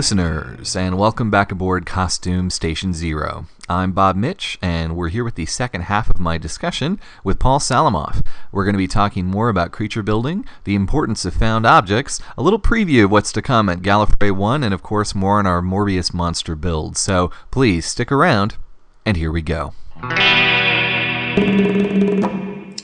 [0.00, 3.44] Listeners, and welcome back aboard Costume Station Zero.
[3.68, 7.58] I'm Bob Mitch, and we're here with the second half of my discussion with Paul
[7.58, 8.24] Salamoff.
[8.50, 12.42] We're going to be talking more about creature building, the importance of found objects, a
[12.42, 15.60] little preview of what's to come at Gallifrey 1, and of course, more on our
[15.60, 16.96] Morbius monster build.
[16.96, 18.56] So please stick around,
[19.04, 19.74] and here we go.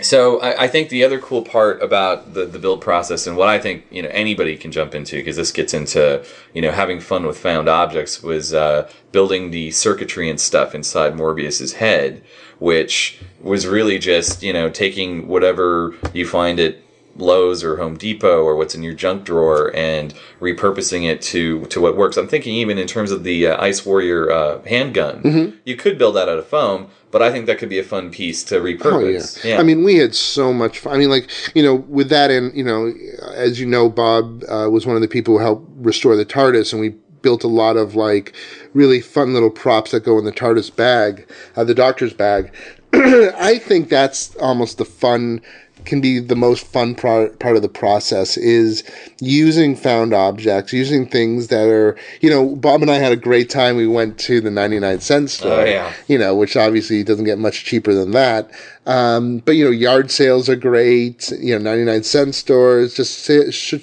[0.02, 3.48] So I, I think the other cool part about the, the build process and what
[3.48, 7.00] I think you know anybody can jump into because this gets into you know having
[7.00, 12.22] fun with found objects was uh, building the circuitry and stuff inside Morbius's head,
[12.58, 16.76] which was really just you know taking whatever you find at
[17.18, 21.80] Lowe's or Home Depot or what's in your junk drawer and repurposing it to to
[21.80, 22.16] what works.
[22.16, 26.16] I'm thinking even in terms of the uh, Ice Warrior uh, handgun, you could build
[26.16, 28.64] that out of foam, but I think that could be a fun piece to Oh
[28.66, 28.76] yeah.
[28.76, 29.58] repurpose.
[29.58, 30.94] I mean, we had so much fun.
[30.94, 32.92] I mean, like you know, with that, and you know,
[33.34, 36.72] as you know, Bob uh, was one of the people who helped restore the TARDIS,
[36.72, 38.34] and we built a lot of like
[38.72, 42.52] really fun little props that go in the TARDIS bag, uh, the Doctor's bag.
[42.92, 45.40] I think that's almost the fun.
[45.86, 48.82] Can be the most fun pro- part of the process is
[49.20, 53.48] using found objects, using things that are, you know, Bob and I had a great
[53.48, 53.76] time.
[53.76, 55.92] We went to the 99 cent store Oh, yeah.
[56.08, 58.50] you know, which obviously doesn't get much cheaper than that.
[58.84, 61.30] Um, but you know, yard sales are great.
[61.30, 63.24] You know, ninety nine cent stores, just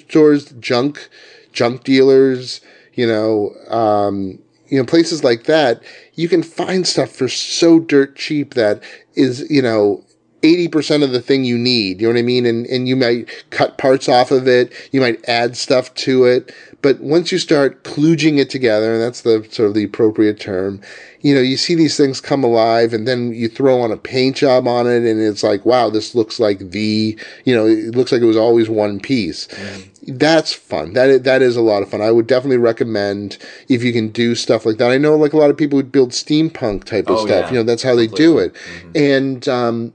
[0.08, 1.08] stores, junk,
[1.52, 2.60] junk dealers.
[2.94, 4.38] You know, um,
[4.68, 5.82] you know, places like that.
[6.14, 8.82] You can find stuff for so dirt cheap that
[9.14, 10.04] is, you know,
[10.44, 12.00] 80% of the thing you need.
[12.00, 12.44] You know what I mean?
[12.44, 14.70] And, and you might cut parts off of it.
[14.92, 16.54] You might add stuff to it.
[16.82, 20.82] But once you start kludging it together, and that's the sort of the appropriate term,
[21.22, 24.36] you know, you see these things come alive and then you throw on a paint
[24.36, 28.12] job on it and it's like, wow, this looks like the, you know, it looks
[28.12, 29.48] like it was always one piece.
[30.06, 30.92] That's fun.
[30.92, 32.02] That is, that is a lot of fun.
[32.02, 33.38] I would definitely recommend
[33.70, 34.90] if you can do stuff like that.
[34.90, 37.46] I know like a lot of people would build steampunk type of Oh, stuff.
[37.46, 37.50] yeah.
[37.50, 38.54] You know, that's how they do it.
[38.94, 39.94] And, um,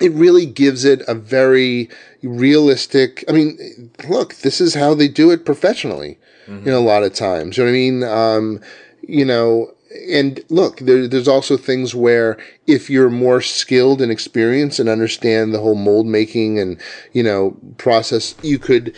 [0.00, 1.88] it really gives it a very
[2.22, 3.24] realistic.
[3.28, 6.18] I mean, look, this is how they do it professionally.
[6.64, 7.58] You know, a lot of times.
[7.58, 8.04] You know what I mean?
[8.04, 8.60] Um,
[9.02, 9.74] you know,
[10.10, 15.52] and look, there, there's also things where if you're more skilled and experienced and understand
[15.52, 16.80] the whole mold making and
[17.12, 18.94] you know process, you could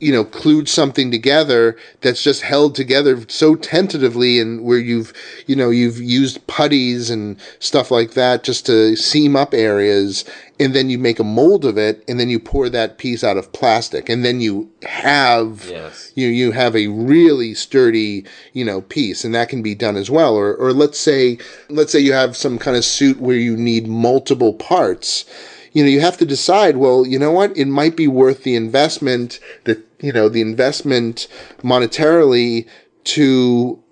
[0.00, 5.12] you know, clued something together that's just held together so tentatively and where you've,
[5.46, 10.24] you know, you've used putties and stuff like that just to seam up areas.
[10.60, 13.36] And then you make a mold of it and then you pour that piece out
[13.36, 16.12] of plastic and then you have, Yes.
[16.14, 20.10] you, you have a really sturdy, you know, piece and that can be done as
[20.10, 20.34] well.
[20.34, 21.38] Or, or let's say,
[21.68, 25.24] let's say you have some kind of suit where you need multiple parts
[25.72, 27.56] you know, you have to decide, well, you know what?
[27.56, 31.28] It might be worth the investment that, you know, the investment
[31.58, 32.68] monetarily
[33.04, 33.82] to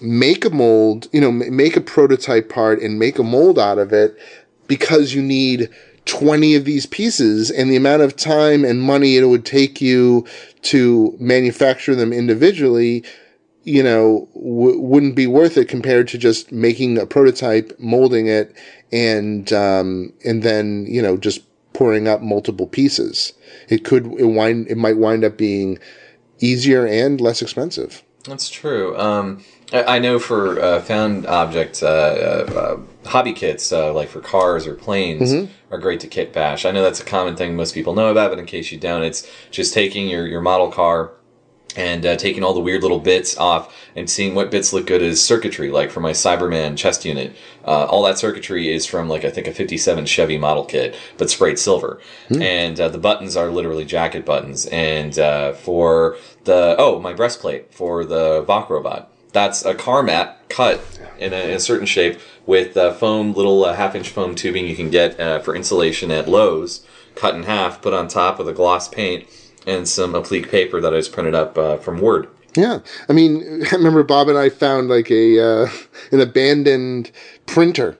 [0.00, 3.92] make a mold, you know, make a prototype part and make a mold out of
[3.92, 4.16] it
[4.66, 5.68] because you need
[6.04, 10.24] 20 of these pieces and the amount of time and money it would take you
[10.62, 13.04] to manufacture them individually
[13.68, 18.56] you know, w- wouldn't be worth it compared to just making a prototype, molding it,
[18.90, 21.42] and um, and then you know just
[21.78, 23.32] pouring up multiple pieces.
[23.68, 25.78] It could it wind it might wind up being
[26.40, 28.02] easier and less expensive.
[28.24, 28.98] That's true.
[28.98, 34.08] Um, I, I know for uh, found objects, uh, uh, uh, hobby kits, uh, like
[34.08, 35.52] for cars or planes, Mm-hmm.
[35.72, 36.64] are great to kit bash.
[36.64, 39.02] I know that's a common thing most people know about, but in case you don't,
[39.02, 41.12] it's just taking your, your model car
[41.76, 45.02] and uh, taking all the weird little bits off and seeing what bits look good
[45.02, 45.70] as circuitry.
[45.70, 49.46] Like for my Cyberman chest unit, uh, all that circuitry is from like I think
[49.46, 52.00] a '57 Chevy model kit, but sprayed silver,
[52.42, 54.66] and uh, the buttons are literally jacket buttons.
[54.66, 60.36] And uh, for the oh my breastplate for the Voc robot, that's a car mat
[60.48, 60.80] cut
[61.18, 64.66] in a, in a certain shape with uh, foam, little uh, half inch foam tubing
[64.66, 66.84] you can get uh, for insulation at Lowe's,
[67.14, 69.28] cut in half, put on top with a gloss paint
[69.68, 72.28] and some applique paper that I just printed up uh, from Word.
[72.56, 75.68] Yeah, I mean, I remember Bob and I found like a uh,
[76.10, 77.12] an abandoned
[77.46, 77.98] printer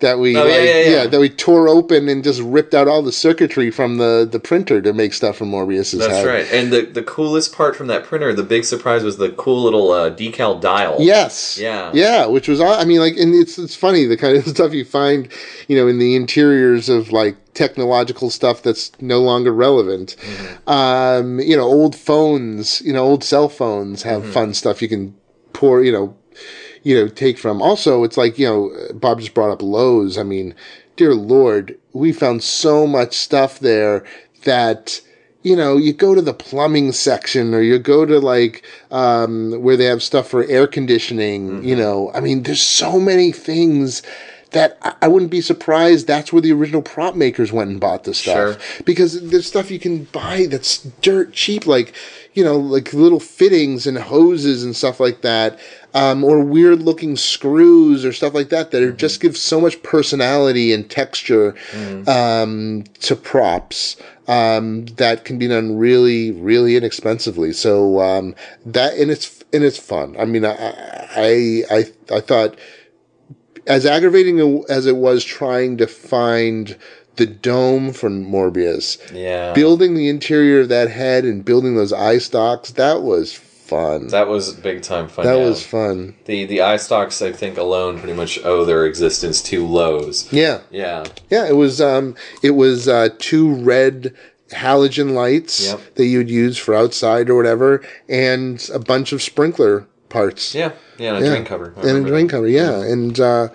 [0.00, 1.06] that we Oh, yeah, like, yeah, yeah.
[1.06, 4.80] that we tore open and just ripped out all the circuitry from the the printer
[4.82, 6.26] to make stuff from Morbius's That's head.
[6.26, 6.46] right.
[6.52, 9.90] And the, the coolest part from that printer, the big surprise was the cool little
[9.92, 10.96] uh, decal dial.
[10.98, 11.58] Yes.
[11.58, 11.90] Yeah.
[11.94, 14.84] Yeah, which was I mean like and it's it's funny the kind of stuff you
[14.84, 15.28] find,
[15.68, 20.14] you know, in the interiors of like technological stuff that's no longer relevant.
[20.66, 25.14] Um, you know, old phones, you know, old cell phones have fun stuff you can
[25.52, 26.14] pour, you know,
[26.86, 27.60] you know, take from.
[27.60, 30.16] Also, it's like, you know, Bob just brought up Lowe's.
[30.16, 30.54] I mean,
[30.94, 34.04] dear Lord, we found so much stuff there
[34.44, 35.00] that
[35.42, 39.76] you know, you go to the plumbing section or you go to like um, where
[39.76, 41.62] they have stuff for air conditioning.
[41.62, 44.02] You know, I mean, there's so many things
[44.50, 48.02] that I- I wouldn't be surprised that's where the original prop makers went and bought
[48.04, 51.92] the stuff because there's stuff you can buy that's dirt cheap, like
[52.34, 55.58] you know, like little fittings and hoses and stuff like that.
[55.96, 59.82] Um, or weird looking screws or stuff like that that are, just give so much
[59.82, 61.54] personality and texture
[62.06, 63.96] um, to props
[64.28, 67.52] um, that can be done really, really inexpensively.
[67.54, 68.34] So um,
[68.66, 70.16] that and it's and it's fun.
[70.18, 70.52] I mean, I
[71.16, 72.58] I I, I thought
[73.66, 76.76] as aggravating as it was trying to find
[77.16, 79.54] the dome for Morbius, Yeah.
[79.54, 83.32] building the interior of that head and building those eye stalks, that was
[83.66, 84.08] fun.
[84.08, 85.24] that was big time fun.
[85.26, 85.44] that yeah.
[85.48, 86.14] was fun.
[86.26, 87.20] the the eye stalks.
[87.22, 90.32] I think alone pretty much owe their existence to Lowe's.
[90.32, 90.60] Yeah.
[90.70, 91.04] Yeah.
[91.30, 94.14] Yeah, it was um it was uh two red
[94.50, 95.80] halogen lights Yep.
[95.96, 100.54] that you'd use for outside or whatever and a bunch of sprinkler parts.
[100.54, 100.70] Yeah.
[100.98, 101.14] Yeah.
[101.14, 101.30] And a Yeah.
[101.34, 101.74] drain cover.
[101.76, 102.30] I And a drain that.
[102.32, 102.80] cover, yeah.
[102.82, 103.48] And uh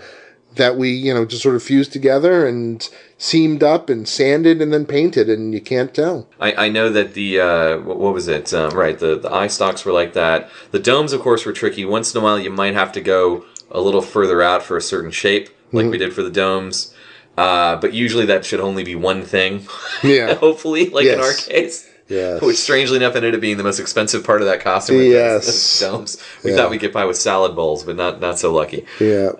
[0.55, 2.87] that we, you know, just sort of fused together and
[3.17, 6.27] seamed up and sanded and then painted and you can't tell.
[6.39, 8.53] I, I know that the uh, what, what was it?
[8.53, 10.49] Um, right, the the eye stalks were like that.
[10.71, 11.85] The domes, of course, were tricky.
[11.85, 14.81] Once in a while, you might have to go a little further out for a
[14.81, 15.91] certain shape, like Mm-hmm.
[15.91, 16.93] we did for the domes.
[17.37, 19.65] Uh, but usually, that should only be one thing.
[20.03, 20.33] Yeah.
[20.39, 21.87] Hopefully, like in our case.
[22.11, 22.41] Yes.
[22.41, 24.97] Which, strangely enough, ended up being the most expensive part of that costume.
[24.97, 25.79] with Yes.
[25.85, 26.17] domes.
[26.43, 26.57] We Yeah.
[26.57, 28.85] thought we'd get by with salad bowls, but not not so lucky.
[28.99, 29.31] Yeah.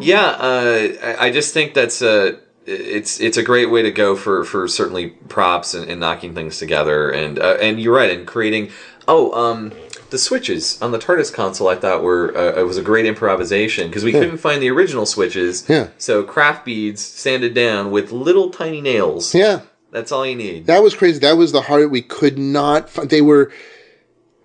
[0.00, 4.16] Yeah, uh, I, I just think that's a it's it's a great way to go
[4.16, 8.26] for for certainly props and, and knocking things together and uh, and you're right and
[8.26, 8.70] creating.
[9.08, 9.72] Oh, um,
[10.10, 13.88] the switches on the TARDIS console I thought were uh, it was a great improvisation
[13.88, 15.68] because we couldn't find the original switches.
[15.68, 15.88] Yeah.
[15.98, 19.34] So craft beads sanded down with little tiny nails.
[19.34, 19.60] yeah.
[19.92, 20.66] That's all you need.
[20.66, 21.20] That was crazy.
[21.20, 21.90] That was the hard.
[21.90, 22.90] We could not.
[22.90, 23.52] Find, they were.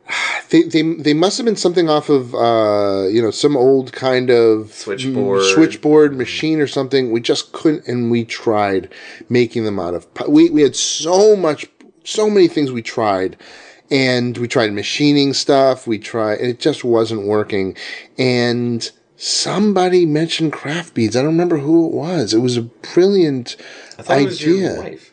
[0.50, 4.30] They, they they must have been something off of uh you know some old kind
[4.30, 5.44] of Switchboard.
[5.44, 7.12] switchboard machine or something.
[7.12, 8.94] We just couldn't, and we tried
[9.28, 10.08] making them out of.
[10.30, 11.66] We we had so much,
[12.06, 13.36] so many things we tried,
[13.92, 15.86] and we tried machining stuff.
[15.86, 17.76] We tried, and it just wasn't working.
[18.18, 21.18] And somebody mentioned craft beads.
[21.18, 22.34] I don't remember who it was.
[22.34, 23.58] It was a brilliant
[24.00, 24.22] I thought idea.
[24.22, 25.12] it was your wife.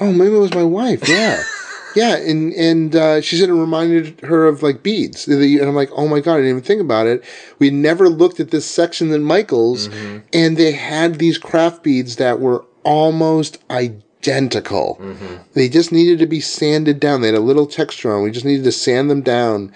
[0.00, 1.06] Oh, maybe it was my wife.
[1.08, 1.42] Yeah,
[1.94, 5.90] yeah, and and uh, she said it reminded her of like beads, and I'm like,
[5.92, 7.22] oh my god, I didn't even think about it.
[7.58, 9.88] We never looked at this section in Michaels,
[10.32, 14.98] and they had these craft beads that were almost identical.
[15.52, 17.20] They just needed to be sanded down.
[17.20, 18.22] They had a little texture on.
[18.22, 19.72] We just needed to sand them down,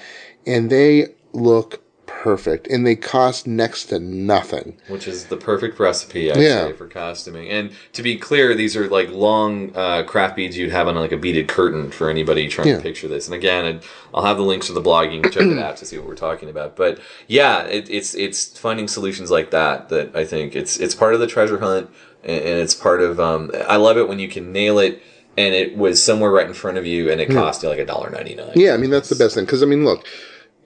[0.46, 1.82] and they look
[2.24, 4.76] perfect, and they cost next to nothing.
[4.88, 6.72] which is the perfect recipe actually Yeah.
[6.72, 7.48] for costuming.
[7.50, 11.12] And to be clear, these are like long uh, craft beads you'd have on like
[11.12, 12.76] a beaded curtain for anybody trying Yeah.
[12.78, 13.26] to picture this.
[13.26, 13.80] And again, I'd-
[14.14, 15.12] I'll have the links to the blog.
[15.12, 16.76] You can check it out to see what we're talking about.
[16.76, 21.12] But yeah, it, it's it's finding solutions like that that I think it's it's part
[21.14, 21.90] of the treasure hunt,
[22.24, 23.20] and, and it's part of.
[23.20, 25.02] Um, I love it when you can nail it.
[25.36, 27.84] And it was somewhere right in front of you, and it cost you like a
[27.84, 28.52] dollar ninety nine.
[28.54, 30.06] Yeah, I mean that's the best thing because I mean, look,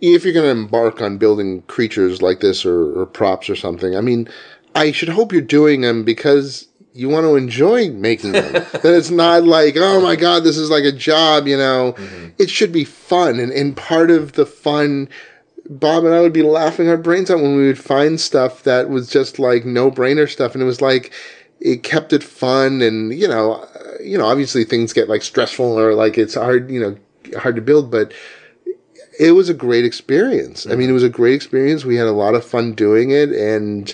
[0.00, 3.97] if you're going to embark on building creatures like this or, or props or something,
[3.97, 4.28] I mean,
[4.75, 8.52] I should hope you're doing them because you want to enjoy making them.
[8.52, 11.47] that it's not like, oh my god, this is like a job.
[11.47, 11.95] You know,
[12.38, 15.09] it should be fun, and and part of the fun.
[15.71, 18.88] Bob and I would be laughing our brains out when we would find stuff that
[18.88, 21.12] was just like no brainer stuff, and it was like
[21.61, 25.78] it kept it fun, and you know, uh, you know, obviously things get like stressful
[25.78, 28.12] or like it's hard, you know, hard to build, but
[29.19, 30.67] it was a great experience.
[30.67, 30.95] I mean, it mm-hmm.
[30.95, 31.85] was a great experience.
[31.85, 33.93] We had a lot of fun doing it, and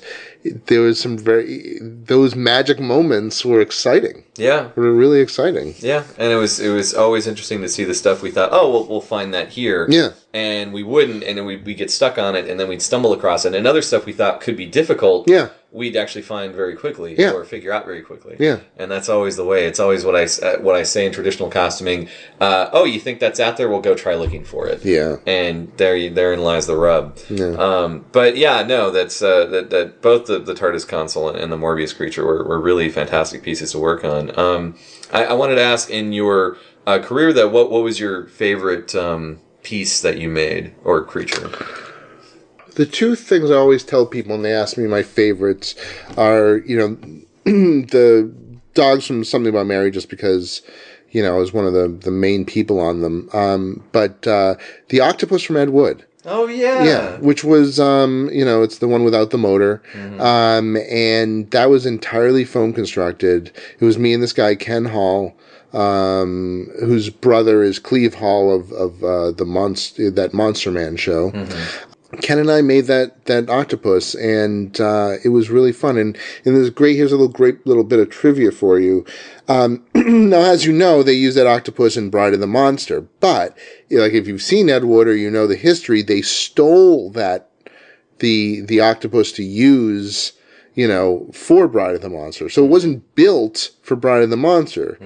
[0.66, 4.24] there was some very those magic moments were exciting.
[4.36, 5.74] yeah, Were really exciting.
[5.78, 8.70] Yeah, and it was it was always interesting to see the stuff we thought, oh,
[8.70, 9.86] we'll, we'll find that here.
[9.88, 10.10] Yeah.
[10.34, 13.12] And we wouldn't, and then we'd, we'd get stuck on it, and then we'd stumble
[13.12, 13.54] across it.
[13.54, 15.48] And other stuff we thought could be difficult, Yeah.
[15.70, 17.30] we'd actually find very quickly, Yeah.
[17.32, 18.34] or figure out very quickly.
[18.40, 18.58] Yeah.
[18.76, 19.64] and that's always the way.
[19.66, 22.08] It's always what I uh, what I say in traditional costuming.
[22.40, 23.68] Uh, oh, you think that's out there?
[23.68, 24.84] Well, go try looking for it.
[24.84, 25.16] Yeah.
[25.26, 27.16] and there you, therein lies the rub.
[27.30, 27.52] Yeah.
[27.54, 31.56] Um, but yeah, no, that's uh, that that both the, the TARDIS console and the
[31.56, 34.36] Morbius creature were, were really fantastic pieces to work on.
[34.38, 34.76] Um,
[35.12, 36.56] I, I wanted to ask in your
[36.88, 41.50] uh, career that what what was your favorite um, piece that you made or creature?
[42.76, 45.74] The two things I always tell people when they ask me my favorites
[46.16, 46.96] are, you know,
[47.44, 48.32] the
[48.74, 50.62] dogs from Something About Mary, just because,
[51.10, 53.28] you know, I was one of the, the main people on them.
[53.32, 54.56] Um, but uh,
[54.88, 56.04] the octopus from Ed Wood.
[56.26, 59.82] Oh yeah, Yeah, which was um, you know, it's the one without the motor.
[60.20, 63.52] Um, and that was entirely foam constructed.
[63.78, 65.36] It was me and this guy Ken Hall,
[65.74, 71.32] um, whose brother is Cleve Hall of of uh, the monster that Monster Man show.
[72.22, 75.96] Ken and I made that that octopus, and uh, it was really fun.
[75.96, 76.96] And and there's great.
[76.96, 79.04] Here's a little great little bit of trivia for you.
[79.48, 83.56] Um, now, as you know, they use that octopus in Bride of the Monster, but
[83.90, 87.50] like if you've seen Ed Wood or you know the history, they stole that
[88.20, 90.32] the the octopus to use
[90.74, 92.48] you know for Bride of the Monster.
[92.48, 94.98] So it wasn't built for Bride of the Monster.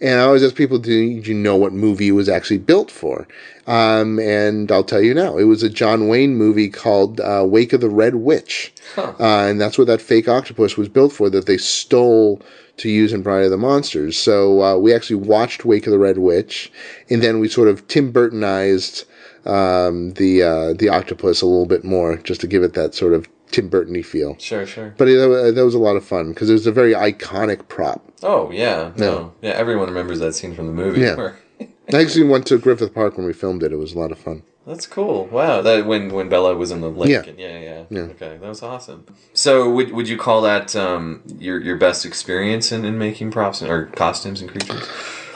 [0.00, 3.26] And I always ask people, do you know what movie it was actually built for?
[3.66, 7.72] Um, and I'll tell you now, it was a John Wayne movie called uh, Wake
[7.72, 8.72] of the Red Witch.
[8.96, 12.40] Uh, and that's what that fake octopus was built for, that they stole
[12.76, 14.16] to use in Bride of the Monsters.
[14.16, 16.70] So uh, we actually watched Wake of the Red Witch,
[17.10, 19.04] and then we sort of Tim Burtonized
[19.46, 23.14] um, the uh, the octopus a little bit more, just to give it that sort
[23.14, 24.36] of Tim Burton-y feel.
[24.38, 24.94] sure, sure.
[24.98, 28.04] But it, that was a lot of fun because it was a very iconic prop.
[28.22, 29.50] Oh yeah, no, yeah.
[29.50, 31.00] Everyone remembers that scene from the movie.
[31.00, 31.32] Yeah.
[31.92, 33.72] I actually went to Griffith Park when we filmed it.
[33.72, 34.42] It was a lot of fun.
[34.66, 35.24] That's cool.
[35.32, 37.08] Wow, that when when Bela was in the lake.
[37.08, 37.22] Yeah.
[37.22, 38.00] and- yeah, yeah, Yeah.
[38.02, 39.06] Okay, that was awesome.
[39.32, 43.62] So, would would you call that um, your your best experience in, in making props
[43.62, 44.86] or costumes and creatures?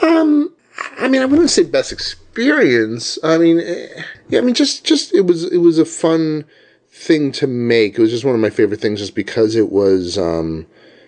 [0.03, 0.53] Um,
[0.99, 3.17] I mean, I wouldn't say best experience.
[3.23, 3.87] I mean, eh,
[4.29, 6.45] yeah, I mean, just just it was it was a fun
[7.03, 7.97] thing to make.
[7.97, 10.65] It was just one of my favorite things, just because it was um,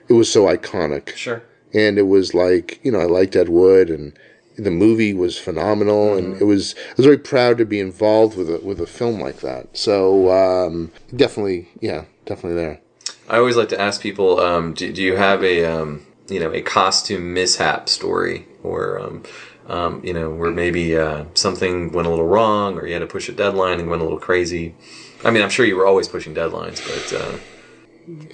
[0.07, 1.41] it was so iconic, Sure.
[1.73, 4.13] and it was like you know I liked Ed Wood, and
[4.57, 8.49] the movie was phenomenal, and it was I was very proud to be involved with
[8.49, 9.77] a with a film like that.
[9.77, 12.79] So um, definitely, yeah, definitely there.
[13.27, 16.51] I always like to ask people: um, do, do you have a um, you know
[16.53, 19.23] a costume mishap story, or um,
[19.67, 23.07] um, you know where maybe uh, something went a little wrong, or you had to
[23.07, 24.75] push a deadline and went a little crazy?
[25.25, 27.38] I mean, I'm sure you were always pushing deadlines, but uh,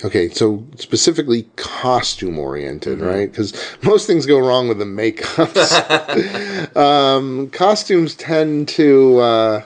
[0.04, 3.32] Okay, so specifically costume oriented, right?
[3.32, 6.76] Because most things go wrong with the makeups.
[6.76, 9.20] um, costumes tend to.
[9.20, 9.64] Uh,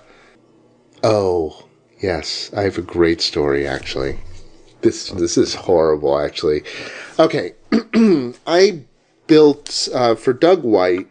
[1.03, 1.67] oh,
[2.01, 4.19] yes, I have a great story actually.
[4.81, 6.61] This this is horrible actually.
[7.17, 7.53] Okay,
[8.45, 8.83] I
[9.25, 11.07] built uh, for Doug White.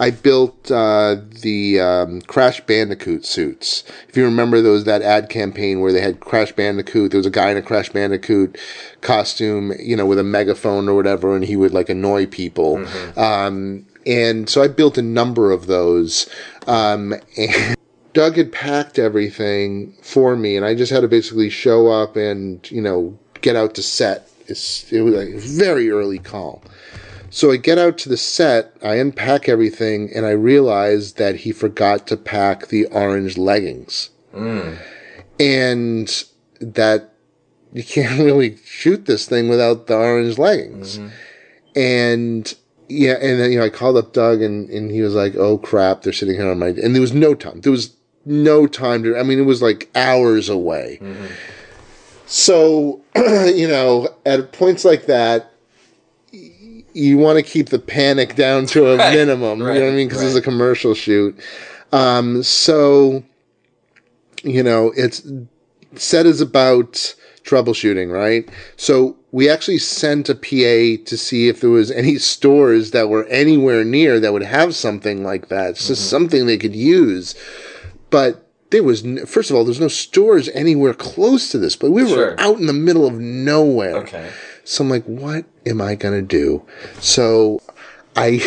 [0.00, 3.82] I built uh, the um, Crash Bandicoot suits.
[4.08, 7.10] If you remember, there was that ad campaign where they had Crash Bandicoot.
[7.10, 8.56] There was a guy in a Crash Bandicoot
[9.00, 12.76] costume, you know, with a megaphone or whatever, and he would like annoy people.
[13.16, 16.28] Um, and so I built a number of those.
[16.68, 17.76] Um, and
[18.12, 22.68] Doug had packed everything for me, and I just had to basically show up and
[22.70, 24.30] you know get out to set.
[24.46, 26.62] It's, it was a very early call.
[27.30, 31.52] So I get out to the set, I unpack everything, and I realize that he
[31.52, 34.10] forgot to pack the orange leggings.
[34.34, 34.74] Hmm.
[35.38, 36.24] And
[36.60, 37.12] that
[37.72, 40.98] you can't really shoot this thing without the orange leggings.
[40.98, 41.08] Mm-hmm.
[41.76, 42.54] And
[42.88, 45.58] yeah, and then, you know, I called up Doug and, and he was like, oh
[45.58, 47.60] crap, they're sitting here on my, and there was no time.
[47.60, 47.94] There was
[48.24, 50.98] no time to, I mean, it was like hours away.
[51.00, 51.26] Mm-hmm.
[52.26, 55.52] So, you know, at points like that,
[56.94, 59.58] you want to keep the panic down to a Right, minimum.
[59.60, 60.08] you know what I mean?
[60.08, 61.38] Because it's a commercial shoot.
[61.92, 63.22] Um, so,
[64.42, 65.22] you know, it's
[65.94, 66.92] set is about
[67.44, 68.48] troubleshooting, right?
[68.76, 73.24] So we actually sent a PA to see if there was any stores that were
[73.26, 75.70] anywhere near that would have something like that.
[75.70, 77.34] It's just something they could use.
[78.10, 81.90] But there was, n- first of all, there's no stores anywhere close to this, but
[81.90, 82.34] we were Sure.
[82.40, 83.96] out in the middle of nowhere.
[83.96, 84.30] okay.
[84.68, 86.62] So I'm like, what am I gonna do?
[87.00, 87.60] So
[88.14, 88.40] I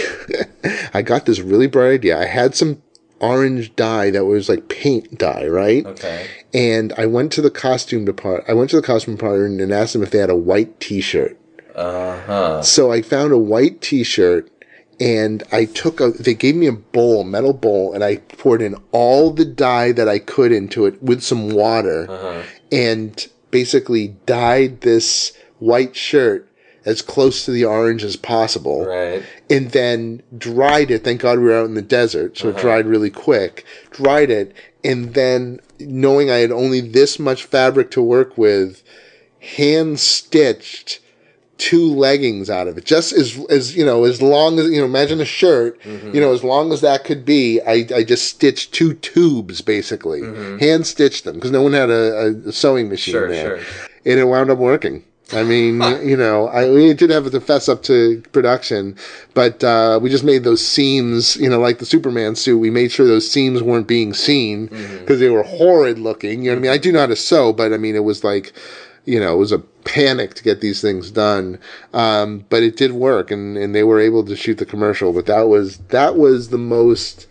[0.93, 2.19] I got this really bright idea.
[2.19, 2.81] I had some
[3.19, 5.83] orange dye that was like paint dye, right?
[5.85, 6.27] Okay.
[6.53, 8.49] And I went to the costume department.
[8.49, 11.37] I went to the costume department and asked them if they had a white T-shirt.
[11.75, 12.61] Uh huh.
[12.61, 14.51] So I found a white T-shirt,
[14.99, 16.11] and I took a.
[16.11, 19.91] They gave me a bowl, a metal bowl, and I poured in all the dye
[19.93, 22.41] that I could into it with some water, Uh-huh.
[22.71, 26.47] and basically dyed this white shirt
[26.83, 29.21] as close to the orange as possible Right.
[29.51, 31.03] and then dried it.
[31.03, 32.57] Thank God we were out in the desert, so Uh-huh.
[32.57, 33.63] it dried really quick.
[33.91, 34.51] Dried it,
[34.83, 38.81] and then knowing I had only this much fabric to work with,
[39.57, 40.99] hand stitched
[41.59, 42.85] two leggings out of it.
[42.85, 45.79] Just as as you know, as long as you know, imagine a shirt.
[45.83, 46.15] Mm-hmm.
[46.15, 50.21] You know, as long as that could be, I I just stitched two tubes basically,
[50.59, 53.33] hand stitched them because no one had a, a sewing machine Mm-hmm.
[53.33, 53.87] Sure, there, sure.
[54.05, 55.03] and it wound up working.
[55.33, 58.95] I mean, you know, I we did have to fess up to production,
[59.33, 62.57] but uh, we just made those seams, you know, like the Superman suit.
[62.57, 64.67] We made sure those seams weren't being seen
[64.99, 66.43] because they were horrid looking.
[66.43, 66.71] You know what I mean?
[66.71, 68.53] I do know how to sew, but I mean, it was like,
[69.05, 71.59] you know, it was a panic to get these things done.
[71.93, 75.13] Um, but it did work, and and they were able to shoot the commercial.
[75.13, 77.27] But that was that was the most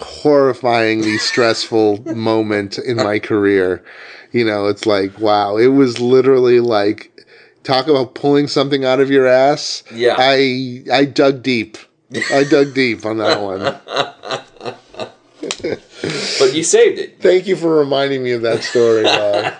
[0.00, 3.84] horrifyingly stressful moment in my career.
[4.32, 7.26] You know, it's like, wow, it was literally like
[7.64, 9.82] talk about pulling something out of your ass.
[9.92, 10.14] Yeah.
[10.18, 11.78] I I dug deep.
[12.32, 13.60] I dug deep on that one.
[16.38, 17.20] But you saved it.
[17.20, 19.54] Thank you for reminding me of that story, Bob.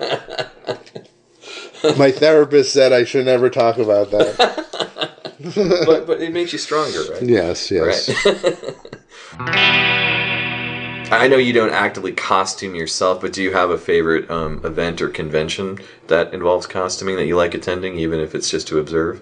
[1.99, 4.57] My therapist said I should never talk about that.
[5.87, 7.23] But but it makes you stronger, right?
[7.23, 8.11] Yes, yes.
[11.11, 15.03] I know you don't actively costume yourself, but do you have a favorite um, event
[15.03, 19.21] or convention that involves costuming that you like attending, even if it's just to observe?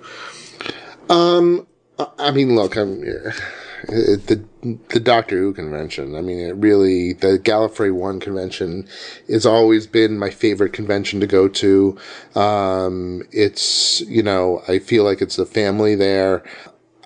[2.18, 4.44] I mean, look, I'm the
[4.90, 6.16] the Doctor Who convention.
[6.16, 8.86] I mean, it really the Gallifrey One convention
[9.28, 11.96] has always been my favorite convention to go to.
[12.34, 16.42] Um, it's you know, I feel like it's the family there.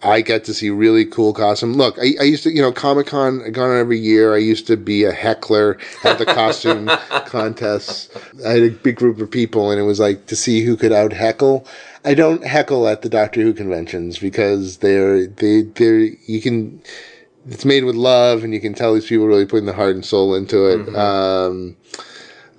[0.02, 1.74] I get to see really cool costume.
[1.74, 4.34] Look, I, I used to, you know, Comic Con, I gone every year.
[4.34, 6.86] I used to be a heckler at the costume
[7.26, 8.08] contests.
[8.44, 10.92] I had a big group of people, and it was like to see who could
[10.92, 11.66] out heckle.
[12.04, 16.82] I don't heckle at the Doctor Who conventions because they're they they're you can
[17.46, 20.04] it's made with love, and you can tell these people really putting the heart and
[20.04, 20.96] soul into it.
[20.96, 21.76] Um,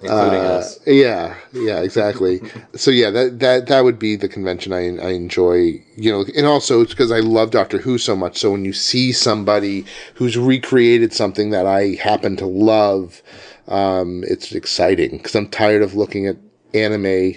[0.04, 0.80] Including uh, us.
[0.86, 2.42] yeah, yeah, exactly.
[2.76, 5.82] so yeah, that that that would be the convention I I enjoy.
[5.96, 8.38] You know, and also it's because I love Doctor Who so much.
[8.38, 9.86] So when you see somebody
[10.16, 13.22] who's recreated something that I happen to love,
[13.68, 16.36] um, it's exciting because I'm tired of looking at
[16.74, 17.36] anime,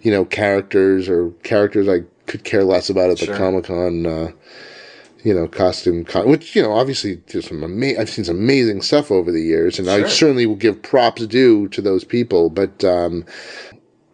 [0.00, 4.06] you know, characters or characters I could care less about at the Comic Con.
[4.06, 4.32] Uh,
[5.24, 8.82] you know, costume, con- which you know, obviously, there's some ama- I've seen some amazing
[8.82, 12.50] stuff over the years, and I certainly will give props due to those people.
[12.50, 13.24] But um,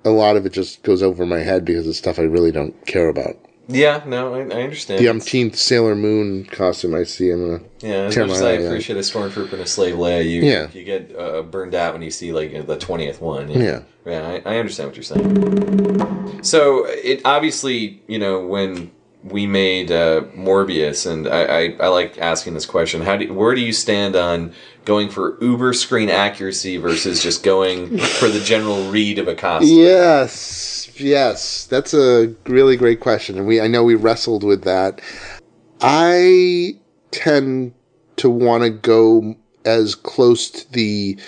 [0.05, 2.75] a lot of it just goes over my head because it's stuff I really don't
[2.87, 3.37] care about.
[3.67, 5.01] Yeah, no, I, I understand.
[5.01, 8.61] The umpteenth Sailor Moon costume I see, I'm gonna Yeah, as much as I out.
[8.65, 10.69] appreciate a stormtrooper and a slave Leia, you Yeah.
[10.75, 13.49] you get uh, burned out when you see like the twentieth one.
[13.51, 13.81] Yeah.
[14.05, 16.43] yeah, I, I understand what you're saying.
[16.43, 18.91] So it obviously, you know, when
[19.25, 23.55] we made uh, Morbius, and I, I, I like asking this question: How do where
[23.55, 24.53] do you stand on
[24.85, 29.79] going for uber screen accuracy versus just going for the general read of a costume?
[29.79, 35.01] Yes, yes, that's a really great question, and we I know we wrestled with that.
[35.81, 36.79] I
[37.11, 37.75] tend
[38.17, 41.19] to want to go as close to the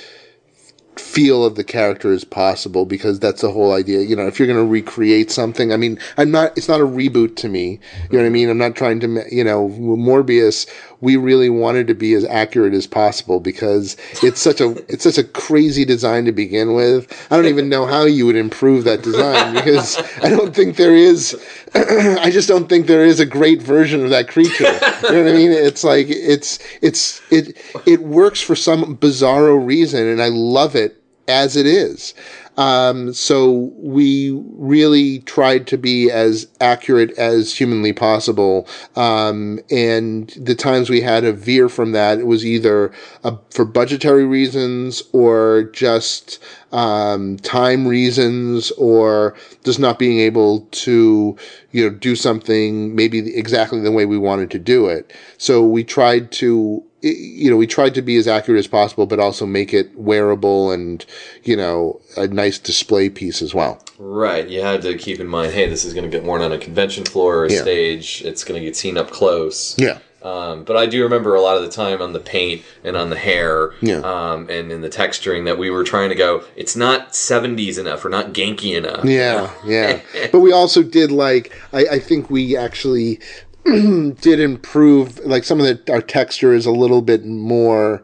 [1.17, 4.01] feel of the character as possible because that's the whole idea.
[4.01, 6.87] You know, if you're going to recreate something, I mean, I'm not, it's not a
[6.87, 7.81] reboot to me.
[8.11, 8.51] You know what I mean?
[8.51, 12.87] I'm not trying to, you know, Morbius, we really wanted to be as accurate as
[12.87, 17.11] possible because it's such a, it's such a crazy design to begin with.
[17.31, 20.95] I don't even know how you would improve that design because I don't think there
[20.95, 21.35] is,
[21.75, 24.65] I just don't think there is a great version of that creature.
[24.65, 25.53] You know what I mean?
[25.53, 31.03] It's like, it's, it's, it, it works for some bizarro reason and I love it
[31.29, 32.15] as it is.
[32.57, 38.67] Um, so we really tried to be as accurate as humanly possible.
[38.97, 42.93] Um, and the times we had a veer from that, it was either
[43.25, 51.37] uh, for budgetary reasons or just um, time reasons or just not being able to,
[51.73, 55.13] you know, do something maybe exactly the way we wanted to do it.
[55.37, 56.83] So we tried to
[57.15, 60.71] you know, we tried to be as accurate as possible, but also make it wearable
[60.73, 61.05] and,
[61.45, 63.83] you know, a nice display piece as well.
[63.99, 66.53] Right, you had to keep in mind, hey, this is going to get worn on
[66.53, 67.63] a convention floor or a Yeah.
[67.63, 68.23] stage.
[68.25, 69.75] It's going to get seen up close.
[69.79, 69.99] Yeah.
[70.23, 73.11] Um, but I do remember a lot of the time on the paint and on
[73.11, 73.99] the hair, Yeah.
[73.99, 76.43] um, and in the texturing that we were trying to go.
[76.57, 79.05] It's not '70s enough or not ganky enough.
[79.05, 80.01] Yeah, yeah.
[80.33, 83.21] but we also did like I, I think we actually
[84.21, 85.19] did improve.
[85.21, 88.03] Like some of the our texture is a little bit more,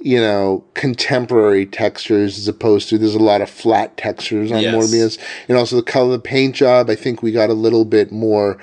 [0.00, 4.74] you know, contemporary textures as opposed to there's a lot of flat textures on Yes.
[4.74, 6.90] Morbius, and also the color of the paint job.
[6.90, 8.58] I think we got a little bit more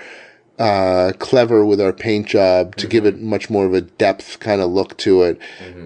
[0.57, 4.62] uh, clever with our paint job to give it much more of a depth kind
[4.62, 5.39] of look to it,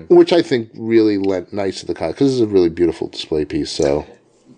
[0.10, 3.46] which I think really lent nice to the car because it's a really beautiful display
[3.46, 3.72] piece.
[3.72, 4.06] So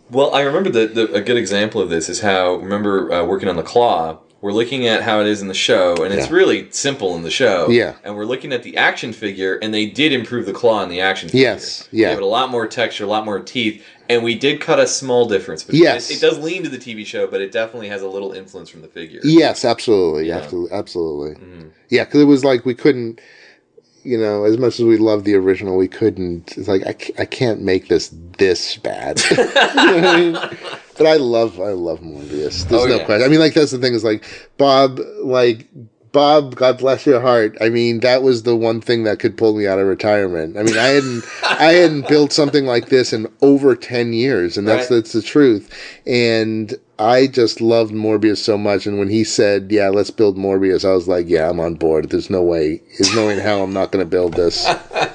[0.10, 3.58] Well, I remember that a good example of this is how remember uh, working on
[3.58, 4.20] the claw.
[4.46, 6.36] We're looking at how it is in the show, and it's Yeah.
[6.36, 7.68] really simple in the show.
[7.68, 7.96] Yeah.
[8.04, 11.02] And we're looking at the action figure, and they did improve the claw in the
[11.02, 11.48] action figure.
[11.48, 12.10] Yes, yeah.
[12.10, 14.86] Gave it a lot more texture, a lot more teeth, and we did cut a
[14.86, 15.64] small difference.
[15.64, 16.12] But Yes.
[16.12, 18.70] It, it does lean to the TV show, but it definitely has a little influence
[18.70, 19.20] from the figure.
[19.24, 20.38] Yes, absolutely, Yeah.
[20.38, 21.36] absolutely, absolutely.
[21.90, 23.20] Yeah, because it was like we couldn't,
[24.04, 26.56] you know, as much as we loved the original, we couldn't.
[26.56, 29.20] It's like I, I can't make this this bad.
[29.32, 30.38] You know what I mean?
[30.98, 32.68] But I love I love Morbius.
[32.68, 33.06] There's Oh, no yeah.
[33.06, 33.26] question.
[33.26, 34.24] I mean, like that's the thing is like
[34.58, 35.68] Bob, like
[36.14, 37.58] Bob, God bless your heart.
[37.60, 40.56] I mean, that was the one thing that could pull me out of retirement.
[40.56, 44.66] I mean, I hadn't I hadn't built something like this in over ten years, and
[44.68, 44.96] that's Right.
[44.98, 45.70] that's the truth.
[46.08, 48.88] And I just loved Morbius so much.
[48.88, 52.10] And when he said, "Yeah, let's build Morbius," I was like, "Yeah, I'm on board."
[52.10, 54.66] There's no way, there's no way in hell I'm not going to build this.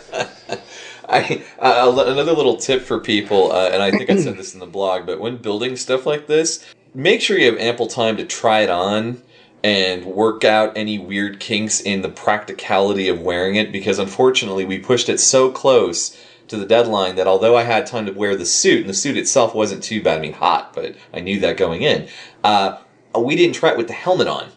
[1.13, 4.61] I uh, another little tip for people, uh, and I think I said this in
[4.61, 8.25] the blog, but when building stuff like this, make sure you have ample time to
[8.25, 9.21] try it on
[9.65, 13.73] and work out any weird kinks in the practicality of wearing it.
[13.73, 18.07] Because unfortunately, we pushed it so close to the deadline that although I had time
[18.07, 20.95] to wear the suit, and the suit itself wasn't too bad, I mean hot, but
[21.13, 22.09] I knew that going in.
[22.45, 22.79] Uh,
[23.19, 24.51] we didn't try it with the helmet on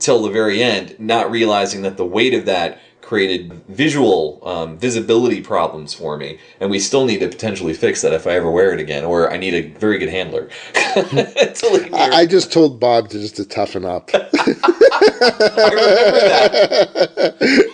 [0.00, 5.40] till the very end, not realizing that the weight of that created visual um, visibility
[5.40, 8.72] problems for me, and we still need to potentially fix that if I ever wear
[8.72, 10.48] it again, or I need a very good handler.
[10.74, 14.10] I, I just told Bob to just to toughen up.
[14.14, 14.18] I
[15.72, 16.20] remember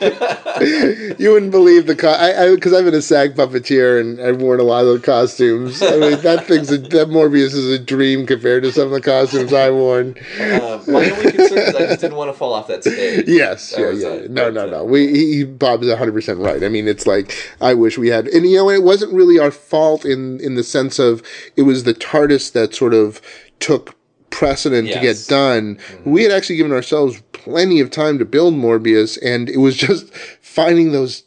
[0.00, 0.42] that.
[0.60, 4.60] you wouldn't believe the co- I because I've been a SAG puppeteer and I've worn
[4.60, 5.82] a lot of the costumes.
[5.82, 9.00] I mean, that thing's a, that Morbius is a dream compared to some of the
[9.00, 10.16] costumes I've worn.
[10.40, 13.26] Uh, my only concern is I just didn't want to fall off that stage.
[13.26, 14.08] Yes, That yeah, yeah.
[14.14, 14.30] it.
[14.30, 14.84] No, no, no.
[14.84, 16.62] We he, he- Bob's hundred percent right.
[16.62, 19.50] I mean, it's like I wish we had, and you know, it wasn't really our
[19.50, 21.22] fault in in the sense of
[21.56, 23.20] it was the TARDIS that sort of
[23.60, 23.94] took
[24.30, 25.26] precedent to get Yes.
[25.26, 25.78] done.
[26.04, 30.12] We had actually given ourselves plenty of time to build Morbius, and it was just
[30.40, 31.24] finding those.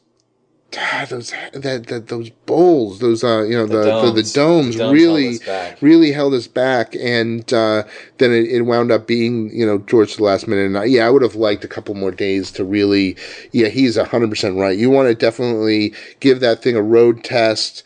[0.76, 4.34] ah, those that, that those bowls, those uh, you know the the, the, domes.
[4.34, 7.84] domes, The domes really held really held us back, and uh,
[8.18, 10.66] then it, it wound up being you know George the last minute.
[10.66, 13.16] And I, yeah, I would have liked a couple more days to really.
[13.52, 14.76] Yeah, he's hundred percent right.
[14.78, 17.84] You want to definitely give that thing a road test.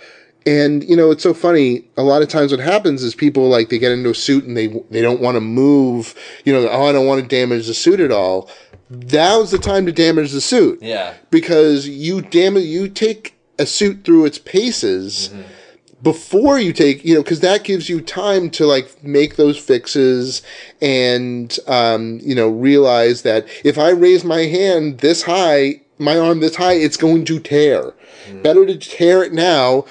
[0.47, 1.83] And you know, it's so funny.
[1.97, 4.55] A lot of times, what happens is people like they get into a suit and
[4.55, 6.15] they they don't want to move.
[6.45, 8.49] You know, oh, I don't want to damage the suit at all.
[8.89, 11.13] Now's the time to damage the suit Yeah.
[11.29, 15.29] because you damage you take a suit through its paces
[16.01, 20.41] before you take you know because that gives you time to like make those fixes
[20.81, 26.39] and um, you know realize that if i raise my hand this high my arm
[26.39, 27.93] this high it's going to tear
[28.43, 29.85] better to tear it now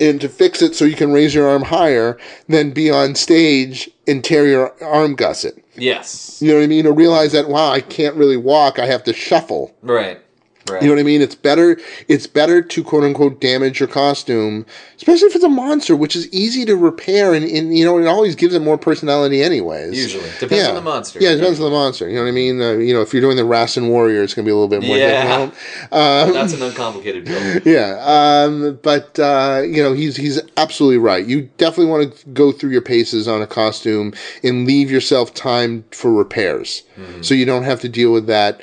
[0.00, 3.90] and to fix it so you can raise your arm higher than be on stage
[4.06, 6.40] and tear your arm gusset Yes.
[6.40, 9.04] you know what i mean or realize that wow i can't really walk i have
[9.04, 10.20] to shuffle Right.
[10.68, 10.82] Right.
[10.82, 11.22] you know what I mean?
[11.22, 11.78] It's better.
[12.08, 16.28] It's better to quote unquote damage your costume, especially if it's a monster, which is
[16.32, 19.96] easy to repair, and, and you know it always gives it more personality, anyways.
[19.96, 20.28] Usually.
[20.40, 21.20] Depends on the monster.
[21.20, 22.08] Yeah, it depends on the monster.
[22.08, 22.60] You know what I mean?
[22.60, 24.82] Uh, you know, if you're doing the Rassin Warrior, it's gonna be a little bit
[24.82, 25.22] more Yeah.
[25.46, 25.54] difficult.
[25.92, 27.62] Um, That's an uncomplicated build.
[27.66, 31.24] yeah, um, but uh, you know he's he's absolutely right.
[31.24, 35.84] You definitely want to go through your paces on a costume and leave yourself time
[35.92, 37.22] for repairs, Mm-hmm.
[37.22, 38.62] so you don't have to deal with that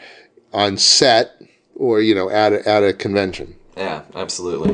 [0.54, 1.32] on set
[1.76, 3.56] or you know at a, at a convention.
[3.76, 4.72] Yeah, absolutely.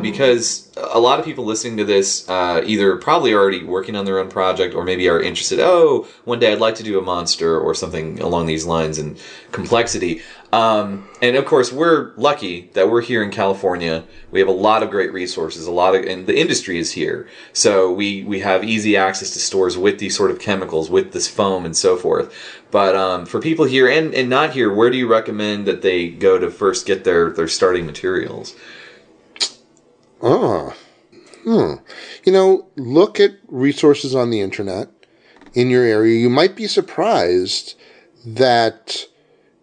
[0.00, 4.20] Because a lot of people listening to this uh, either probably already working on their
[4.20, 7.58] own project or maybe are interested, oh, one day I'd like to do a monster
[7.58, 9.18] or something along these lines and
[9.50, 10.22] complexity.
[10.52, 14.04] Um, and of course, we're lucky that we're here in California.
[14.30, 17.28] We have a lot of great resources, a lot of, and the industry is here.
[17.52, 21.28] So we, we have easy access to stores with these sort of chemicals, with this
[21.28, 22.32] foam and so forth.
[22.70, 26.08] But um, for people here and, and not here, where do you recommend that they
[26.08, 28.54] go to first get their, their starting materials?
[30.22, 30.74] Ah,
[31.44, 31.74] hmm.
[32.24, 34.90] You know, look at resources on the internet
[35.54, 36.18] in your area.
[36.18, 37.74] You might be surprised
[38.24, 39.06] that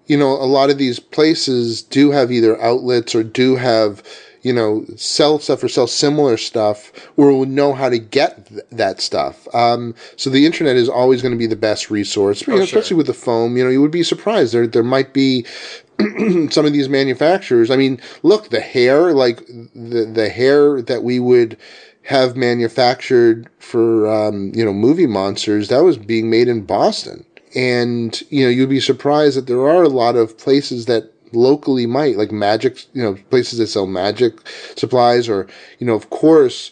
[0.07, 4.03] you know a lot of these places do have either outlets or do have
[4.45, 8.59] you know, sell stuff or sell similar stuff or will know how to get th-
[8.73, 9.47] that stuff.
[9.55, 12.65] Um, so the internet is always going to be the best resource, you know, Oh,
[12.65, 12.79] sure.
[12.79, 13.55] especially with the foam.
[13.55, 14.53] You know, you would be surprised.
[14.53, 15.45] There, there might be
[16.49, 17.71] some of these manufacturers.
[17.71, 19.37] I mean, look, the hair, like
[19.73, 21.55] the the hair that we would
[22.01, 28.21] have manufactured for um, you know movie monsters, that was being made in Boston, and
[28.29, 32.15] you know you'd be surprised that there are a lot of places that locally might
[32.15, 34.33] like magic you know places that sell magic
[34.75, 35.47] supplies or
[35.79, 36.71] you know of course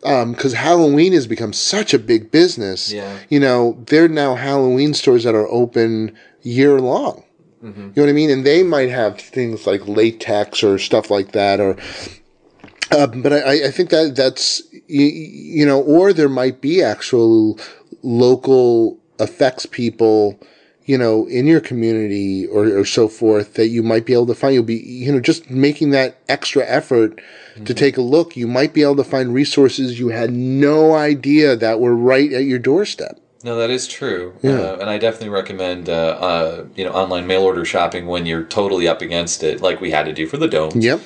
[0.00, 2.92] because Halloween has become such a big business.
[2.92, 3.18] Yeah.
[3.28, 7.24] You know, there are now Halloween stores that are open year long.
[7.78, 8.30] You know what I mean?
[8.30, 11.76] And they might have things like latex or stuff like that, or.
[12.90, 17.58] Uh, but I, I think that that's you, you know, or there might be actual
[18.02, 20.38] local effects people,
[20.84, 24.34] you know, in your community or, or so forth that you might be able to
[24.34, 24.54] find.
[24.54, 27.20] You'll be, you know, just making that extra effort
[27.64, 28.36] to take a look.
[28.36, 32.44] You might be able to find resources you had no idea that were right at
[32.44, 33.18] your doorstep.
[33.44, 34.50] No, that is true, Yeah.
[34.58, 38.42] uh, and I definitely recommend uh, uh, you know online mail order shopping when you're
[38.42, 40.72] totally up against it, like we had to do for the dome.
[40.74, 41.00] Yep.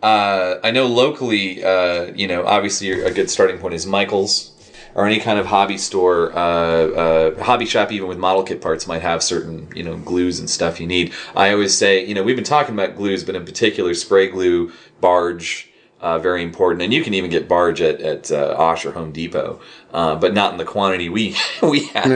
[0.00, 4.51] Uh, I know locally, uh, you know, obviously a good starting point is Michaels
[4.94, 8.86] or any kind of hobby store, uh, uh, hobby shop, even with model kit parts,
[8.86, 11.12] might have certain, you know, glues and stuff you need.
[11.34, 14.72] I always say, you know, we've been talking about glues, but in particular, spray glue,
[15.00, 16.82] barge, uh, very important.
[16.82, 19.60] And you can even get barge at, at uh, Osh or Home Depot,
[19.92, 22.06] uh, but not in the quantity we we had.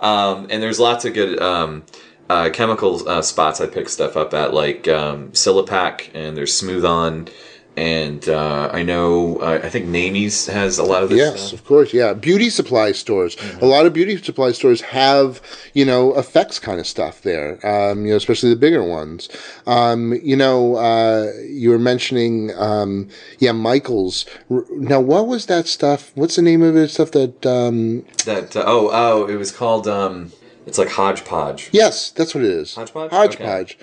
[0.00, 1.84] Um, and there's lots of good um,
[2.28, 6.84] uh, chemical uh, spots I pick stuff up at, like um, Silpak, and there's Smooth
[6.84, 7.28] On.
[7.74, 11.60] And uh, I know, uh, I think Naimie's has a lot of this Yes, stuff.
[11.60, 11.94] of course.
[11.94, 13.34] Yeah, beauty supply stores.
[13.62, 15.40] A lot of beauty supply stores have
[15.72, 17.54] you know effects kind of stuff there.
[17.66, 19.30] Um, you know, especially the bigger ones.
[19.66, 23.08] Um, you know, uh, you were mentioning, um,
[23.38, 24.26] yeah, Michaels.
[24.50, 26.12] Now, what was that stuff?
[26.14, 26.88] What's the name of it?
[26.88, 27.46] Stuff that.
[27.46, 30.30] Um, That uh, oh oh, it was called um,
[30.66, 31.70] it's like hodgepodge.
[31.72, 32.74] yes, that's what it is.
[32.74, 33.10] Hodgepodge?
[33.10, 33.78] Hodgepodge.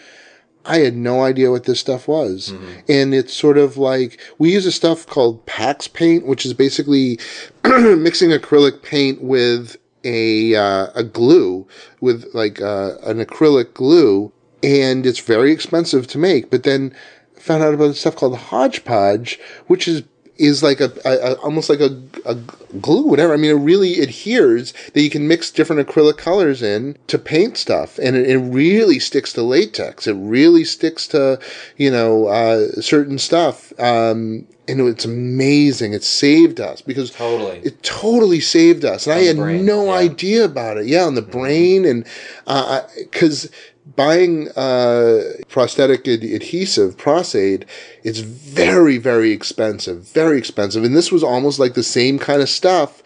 [0.70, 2.52] I had no idea what this stuff was.
[2.52, 2.80] Mm-hmm.
[2.88, 7.20] And it's sort of like we use a stuff called Pax paint, which is basically
[7.66, 11.68] mixing acrylic paint with a uh, a glue
[12.00, 14.32] with like uh, an acrylic glue
[14.64, 16.50] and it's very expensive to make.
[16.50, 16.96] But then
[17.36, 20.04] found out about stuff called Hodgepodge, which is
[20.39, 22.36] is like a, a, a almost like a, a
[22.82, 23.34] glue, whatever.
[23.34, 27.58] I mean, it really adheres that you can mix different acrylic colors in to paint
[27.58, 30.08] stuff, and it, it really sticks to latex.
[30.08, 31.39] It really sticks to
[31.78, 35.93] you know uh, certain stuff, um, and it's amazing.
[35.93, 37.60] It saved us because Totally.
[37.60, 39.91] it totally saved us, and I had brain, no yeah.
[39.91, 40.86] idea about it.
[40.86, 42.06] Yeah, on the brain, and
[42.45, 43.52] because
[43.95, 47.65] buying uh, prosthetic ad- adhesive, Pros-Aide,
[48.04, 52.49] it's very, very expensive, very expensive, and this was almost like the same kind of
[52.49, 53.02] stuff.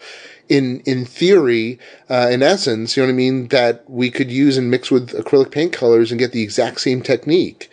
[0.46, 1.78] In in theory,
[2.10, 5.08] uh, in essence, you know what I mean, that we could use and mix with
[5.12, 7.70] acrylic paint colors and get the exact same technique.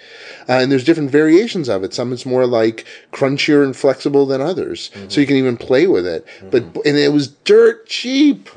[0.48, 1.94] Uh, and there's different variations of it.
[1.94, 6.08] Some it's more like crunchier and flexible than others, so you can even play with
[6.08, 6.26] it.
[6.50, 8.48] But and it was dirt cheap.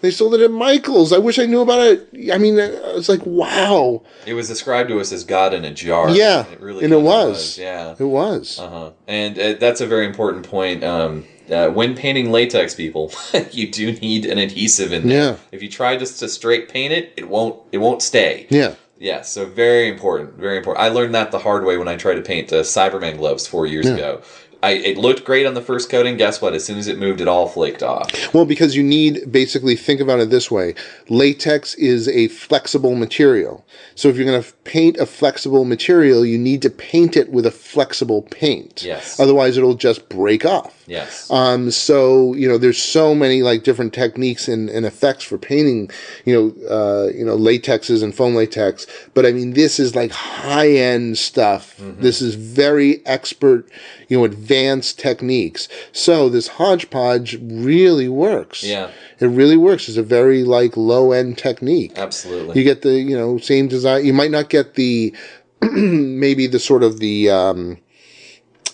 [0.00, 1.12] They sold it at Michaels.
[1.12, 2.08] I wish I knew about it.
[2.32, 4.02] I mean, it's like, wow.
[4.26, 6.10] It was described to us as God in a jar.
[6.10, 7.58] Yeah, it really and it kinda was.
[7.58, 8.58] Yeah, It was.
[8.58, 8.90] uh-huh.
[9.06, 10.82] and uh, that's a very important point.
[10.84, 13.12] Um, uh, when painting latex, people,
[13.50, 15.32] you do need an adhesive in there.
[15.32, 15.36] Yeah.
[15.52, 17.60] If you try just to straight paint it, it won't.
[17.72, 18.46] It won't stay.
[18.50, 18.74] Yeah.
[18.98, 20.84] Yeah, so very important, very important.
[20.84, 23.66] I learned that the hard way when I tried to paint uh, Cyberman gloves four
[23.66, 24.20] years ago.
[24.62, 26.16] I, it looked great on the first coating.
[26.16, 26.54] Guess what?
[26.54, 28.10] As soon as it moved, it all flaked off.
[28.34, 30.74] Well, because you need basically think about it this way:
[31.08, 33.64] latex is a flexible material.
[33.94, 37.46] So if you're going to paint a flexible material, you need to paint it with
[37.46, 38.82] a flexible paint.
[38.82, 39.18] Yes.
[39.18, 40.79] Otherwise, it'll just break off.
[40.90, 41.30] Yes.
[41.30, 45.88] Um, so you know, there's so many like different techniques and, and effects for painting,
[46.24, 48.88] you know, uh, you know, latexes and foam latex.
[49.14, 51.76] But I mean, this is like high end stuff.
[51.78, 52.02] Mm-hmm.
[52.02, 53.68] This is very expert,
[54.08, 55.68] you know, advanced techniques.
[55.92, 58.64] So this hodgepodge really works.
[58.64, 58.90] Yeah.
[59.20, 59.88] it really works.
[59.88, 61.92] It's a very like low end technique.
[61.96, 62.58] Absolutely.
[62.58, 64.04] You get the you know same design.
[64.04, 65.14] You might not get the
[65.62, 67.78] maybe the sort of the um,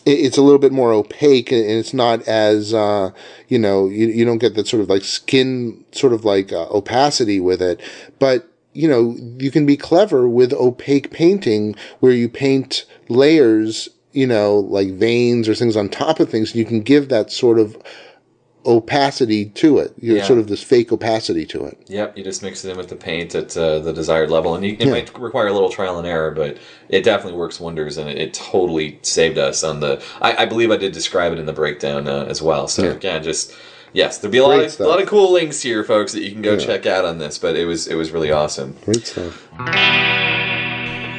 [0.06, 3.10] it's a little bit more opaque and it's not as uh,
[3.48, 6.68] you know you, you don't get that sort of like skin sort of like uh,
[6.68, 7.80] opacity with it.
[8.18, 14.26] But you know you can be clever with opaque painting where you paint layers you
[14.26, 17.58] know like veins or things on top of things and you can give that sort
[17.58, 17.76] of
[18.66, 19.92] opacity to it.
[20.00, 20.26] You know, Yeah.
[20.26, 21.78] sort of this fake opacity to it.
[21.86, 24.64] Yep, you just mix it in with the paint at uh, the desired level, and
[24.64, 28.08] you, it might require a little trial and error, but it definitely works wonders, and
[28.10, 30.02] it, it totally saved us on the.
[30.20, 32.68] I, I believe I did describe it in the breakdown uh, as well.
[32.68, 32.90] So Yeah.
[32.90, 33.54] again, just
[33.92, 36.32] yes, there'll be a lot of, a lot of cool links here, folks, that you
[36.32, 37.38] can go check out on this.
[37.38, 38.76] But it was it was really awesome.
[38.84, 39.42] Great stuff.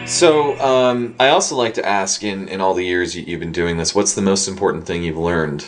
[0.07, 3.51] So um, I also like to ask, in in all the years you, you've been
[3.51, 5.65] doing this, what's the most important thing you've learned?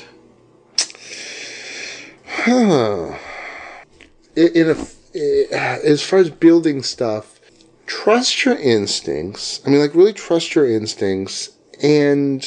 [4.35, 7.39] In in a eh, as far as building stuff,
[7.85, 9.61] trust your instincts.
[9.65, 12.45] I mean, like really trust your instincts, and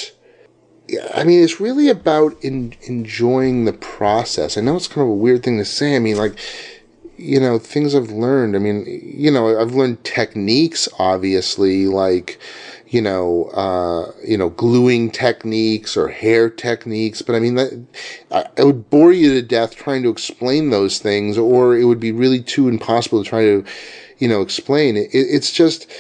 [1.14, 4.57] I mean, it's really about in, enjoying the process.
[4.57, 5.97] I know it's kind of a weird thing to say.
[5.97, 6.37] I mean, like
[7.16, 8.57] you know, things I've learned.
[8.57, 12.38] I mean, you know, I've learned techniques, obviously, like
[12.92, 17.22] you know, uh, you know, gluing techniques or hair techniques.
[17.22, 17.87] But I mean, that,
[18.31, 22.00] I, I would bore you to death trying to explain those things, or it would
[22.00, 23.64] be really too impossible to try to,
[24.18, 24.98] you know, explain.
[24.98, 25.90] It, it's just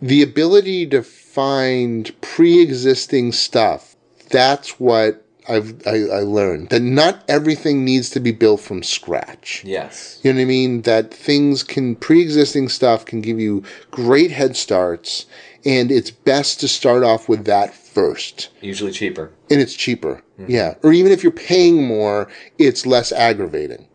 [0.00, 3.96] the ability to find pre-existing stuff.
[4.30, 9.62] That's what I've I, I learned that not everything needs to be built from scratch.
[9.64, 10.20] Yes.
[10.22, 10.82] You know what I mean?
[10.82, 15.26] That things can, pre existing stuff can give you great head starts,
[15.64, 18.50] and it's best to start off with that first.
[18.60, 19.30] Usually cheaper.
[19.50, 20.22] And it's cheaper.
[20.48, 20.74] Yeah.
[20.82, 23.86] Or even if you're paying more, it's less aggravating.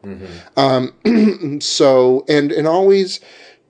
[0.56, 3.20] Um, so, and, and always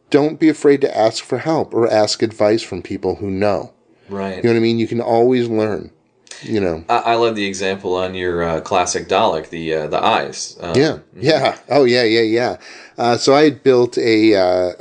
[0.10, 3.74] don't be afraid to ask for help or ask advice from people who know.
[4.10, 4.38] Right.
[4.38, 4.80] You know what I mean?
[4.80, 5.92] You can always learn,
[6.42, 6.84] you know.
[6.90, 10.58] I, I love the example on your uh, classic Dalek, the uh, the eyes.
[10.60, 11.00] Um, Yeah.
[11.16, 11.58] Yeah.
[11.70, 12.58] Oh, yeah, yeah, yeah.
[13.00, 14.74] Uh, so I had built a, uh,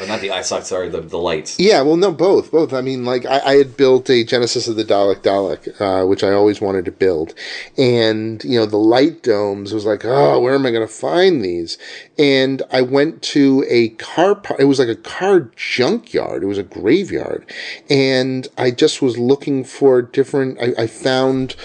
[0.00, 1.60] Or not the eye sockets, sorry, the, the lights.
[1.60, 2.72] Yeah, well, no, both, both.
[2.72, 6.24] I mean, like I, I had built a Genesis of the Dalek Dalek, uh, which
[6.24, 7.34] I always wanted to build,
[7.76, 11.44] and you know, the light domes was like, oh, where am I going to find
[11.44, 11.76] these?
[12.18, 14.36] And I went to a car.
[14.36, 16.42] par- It was like a car junkyard.
[16.44, 17.44] It was a graveyard,
[17.90, 20.58] and I just was looking for different.
[20.62, 21.56] I, I found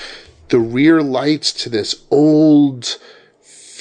[0.50, 2.98] the rear lights to this old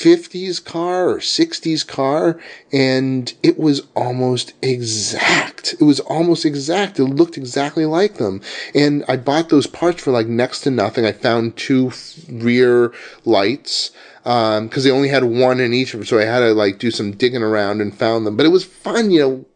[0.01, 2.41] 50s car or 60s car
[2.73, 5.75] and it was almost exact.
[5.75, 6.99] It was almost exact.
[6.99, 8.41] It looked exactly like them.
[8.75, 11.05] And i bought those parts for like next to nothing.
[11.05, 11.93] I found two
[12.31, 12.93] rear
[13.25, 13.91] lights
[14.25, 16.79] um because they only had one in each of them so i had to like
[16.79, 18.37] do some digging around and found them.
[18.37, 19.47] But it was fun you know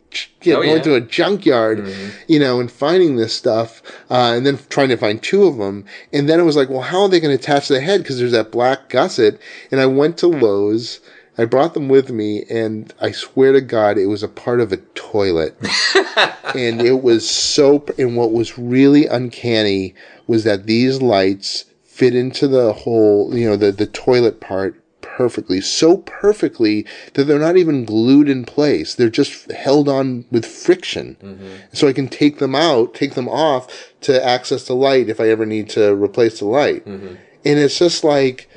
[0.43, 0.83] you know, Oh, going yeah.
[0.83, 1.89] to a junkyard,
[2.29, 5.85] you know, and finding this stuff, uh, and then trying to find two of them.
[6.13, 8.03] And then it was like, well, how are they going to attach the head?
[8.03, 9.39] Because there's that black gusset.
[9.71, 11.01] And I went to Lowe's.
[11.37, 14.73] I brought them with me, and I swear to God, it was a part of
[14.73, 15.57] a toilet.
[16.55, 17.85] and it was so.
[17.99, 19.95] And what was really uncanny
[20.29, 25.61] was that these lights fit into the whole, you know, the the toilet part perfectly,
[25.61, 28.95] so perfectly that they're not even glued in place.
[28.95, 31.17] They're just held on with friction.
[31.23, 31.55] Mm-hmm.
[31.73, 35.29] So I can take them out, take them off to access the light if I
[35.29, 36.85] ever need to replace the light.
[36.85, 37.15] Mm-hmm.
[37.45, 38.49] And it's just like,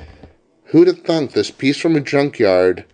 [0.66, 2.84] who'd have thunk this piece from a junkyard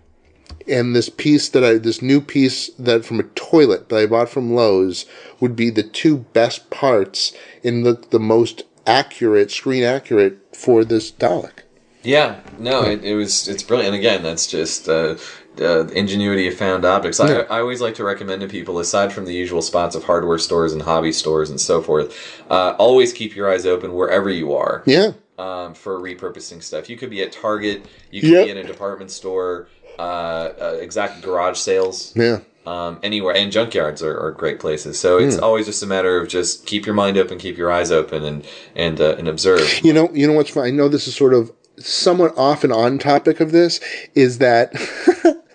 [0.67, 4.29] and this piece that I, this new piece that from a toilet that I bought
[4.29, 5.07] from Lowe's
[5.41, 11.11] would be the two best parts in the, the most accurate, screen accurate for this
[11.13, 11.64] Dalek.
[12.05, 13.95] Yeah, no, it, it was it's brilliant.
[13.95, 15.17] And again, that's just uh,
[15.61, 17.19] uh, ingenuity of found objects.
[17.21, 20.39] I, I always like to recommend to people, aside from the usual spots of hardware
[20.39, 22.15] stores and hobby stores and so forth,
[22.51, 25.13] uh, always keep your eyes open wherever you are Yeah.
[25.39, 26.91] um, for repurposing stuff.
[26.91, 28.45] You could be at Target, you could Yep.
[28.45, 32.13] be in a department store, uh, uh, exact garage sales.
[32.15, 32.41] Yeah.
[32.67, 34.99] Um, anywhere and junkyards are, are great places.
[34.99, 37.93] So it's always just a matter of just keep your mind open, keep your eyes
[37.93, 38.43] open, and
[38.75, 39.69] and uh, and observe.
[39.85, 40.65] You know, you know what's fun?
[40.65, 41.53] I know this is sort of
[41.85, 43.81] somewhat off and on topic of this
[44.15, 44.73] is that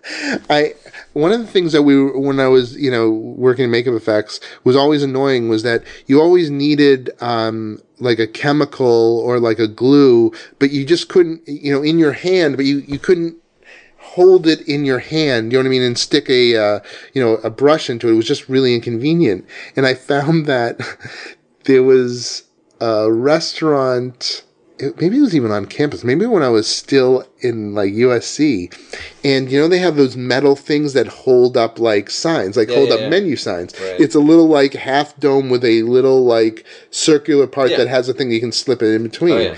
[0.49, 0.73] I
[1.13, 4.39] one of the things that we when I was you know working in makeup effects
[4.63, 9.67] was always annoying was that you always needed um like a chemical or like a
[9.67, 13.37] glue, but you just couldn't you know in your hand, but you you couldn't
[13.97, 16.79] hold it in your hand, you know what I mean, and stick a uh,
[17.13, 18.13] you know a brush into it.
[18.13, 19.45] It was just really inconvenient.
[19.75, 20.79] And I found that
[21.65, 22.43] there was
[22.81, 24.43] a restaurant.
[24.79, 26.03] It- Maybe it was even on campus.
[26.03, 28.71] Maybe when I was still in like USC,
[29.23, 32.75] and you know they have those metal things that hold up like signs, like Yeah,
[32.75, 33.09] hold yeah, up yeah.
[33.09, 33.73] menu signs.
[33.79, 33.99] Right.
[33.99, 38.13] It's a little like half dome with a little like circular part that has a
[38.13, 39.53] thing you can slip it in between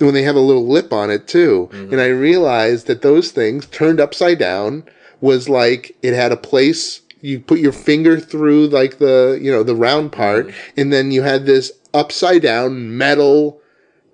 [0.00, 1.68] Oh, when they have a little lip on it too.
[1.72, 1.92] Mm-hmm.
[1.92, 4.84] And I realized that those things turned upside down
[5.20, 9.62] was like it had a place you put your finger through like the you know
[9.62, 10.80] the round part Mm-hmm.
[10.80, 13.60] and then you had this upside down metal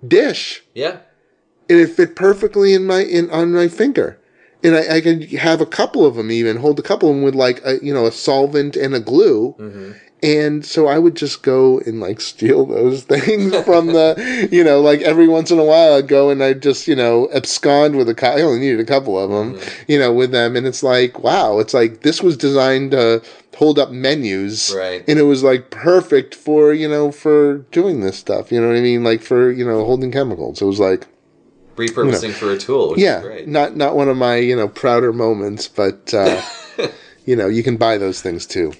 [0.05, 0.97] dish Yeah.
[1.69, 4.17] and it fit perfectly in my in on my finger.
[4.63, 7.23] And I, I could have a couple of them even hold a couple of them
[7.23, 9.91] with like a you know a solvent and a glue, mm-hmm.
[10.21, 14.81] And so I would just go and like steal those things from the, you know,
[14.81, 18.09] like every once in a while I'd go and I'd just, you know, abscond with
[18.09, 20.55] a, I only needed a couple of them, you know, with them.
[20.55, 23.23] And it's like, wow, it's like this was designed to
[23.55, 24.73] hold up menus.
[24.75, 25.03] Right.
[25.07, 28.51] And it was like perfect for, you know, for doing this stuff.
[28.51, 29.03] You know what I mean?
[29.03, 30.61] Like for, you know, holding chemicals.
[30.61, 31.07] It was like,
[31.75, 33.47] Repurposing for a tool, which yeah, is great.
[33.47, 36.41] not, not one of my, you know, prouder moments, but, uh,
[37.25, 38.73] you know, you can buy those things too.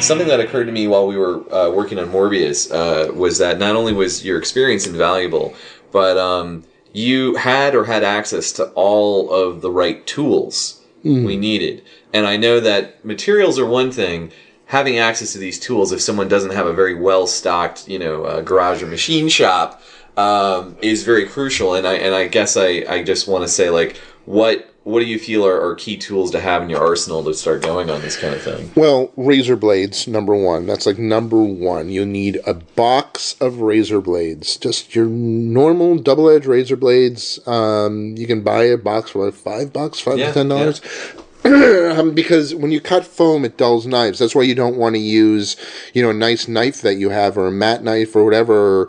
[0.00, 3.58] Something that occurred to me while we were uh, working on Morbius uh, was that
[3.58, 5.54] not only was your experience invaluable,
[5.90, 10.80] but um, you had or had access to all of the right tools
[11.26, 11.82] we needed.
[12.12, 14.32] And I know that materials are one thing.
[14.66, 18.24] Having access to these tools, if someone doesn't have a very well stocked, you know,
[18.24, 19.82] uh, garage or machine shop,
[20.16, 21.74] um, is very crucial.
[21.74, 23.96] And I and I guess I, I just want to say like
[24.26, 27.34] what what do you feel are, are key tools to have in your arsenal to
[27.34, 28.70] start going on this kind of thing?
[28.74, 30.66] Well, razor blades, number one.
[30.66, 31.90] That's like number one.
[31.90, 34.56] You need a box of razor blades.
[34.56, 37.38] Just your normal double edged razor blades.
[37.46, 40.80] Um, you can buy a box for like five bucks, five Yeah, to ten dollars.
[41.44, 44.18] um, because when you cut foam, it dulls knives.
[44.18, 45.56] That's why you don't want to use,
[45.92, 48.82] you know, a nice knife that you have or a matte knife or whatever.
[48.82, 48.88] Or,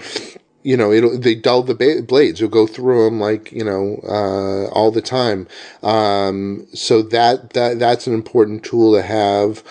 [0.64, 2.40] you know, it'll they dull the ba- blades.
[2.40, 5.48] You'll go through them like you know uh, all the time.
[5.84, 9.64] Um, so that that that's an important tool to have.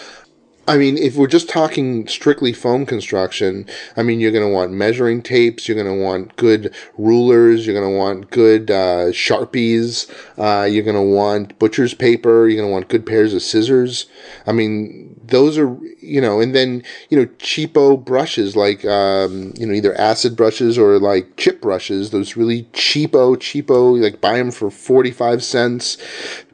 [0.66, 3.66] I mean, if we're just talking strictly foam construction,
[3.96, 7.74] I mean, you're going to want measuring tapes, you're going to want good rulers, you're
[7.74, 12.68] going to want good uh, sharpies, uh, you're going to want butcher's paper, you're going
[12.68, 14.04] to want good pairs of scissors.
[14.46, 19.66] I mean, those are, you know, and then, you know, cheapo brushes like, um, you
[19.66, 24.50] know, either acid brushes or like chip brushes, those really cheapo, cheapo, like buy them
[24.50, 25.98] for 45 cents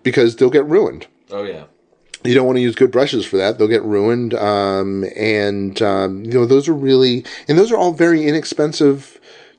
[0.03, 1.65] because they'll get ruined Oh yeah.
[2.25, 4.35] you don't want to use good brushes for that; they'll get ruined.
[4.35, 9.14] Um, and um, you know, those are really, and those are all very inexpensive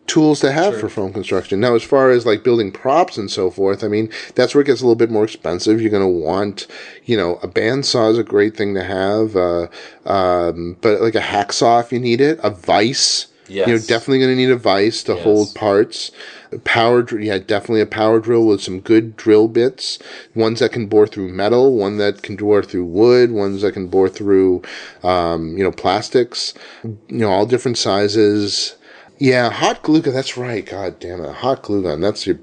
[0.07, 1.59] tools to have for foam construction.
[1.59, 4.65] Now, as far as like building props and so forth, I mean, that's where it
[4.67, 5.81] gets a little bit more expensive.
[5.81, 6.67] You're going to want,
[7.05, 9.67] you know, a bandsaw is a great thing to have, uh,
[10.05, 13.27] um, but like a hacksaw if you need it, a vise.
[13.47, 13.67] Yes.
[13.67, 15.23] You're definitely going to need a vise to Yes.
[15.23, 16.11] hold parts.
[16.51, 19.99] A Power, drill, yeah, definitely a power drill with some good drill bits.
[20.33, 23.87] Ones that can bore through metal, one that can bore through wood, ones that can
[23.87, 24.63] bore through,
[25.03, 26.53] um, you know, plastics.
[26.83, 28.75] You know, all different sizes.
[29.17, 30.13] Yeah, hot glue gun.
[30.13, 30.65] That's right.
[30.65, 32.01] God damn it, hot glue gun.
[32.01, 32.39] That's your.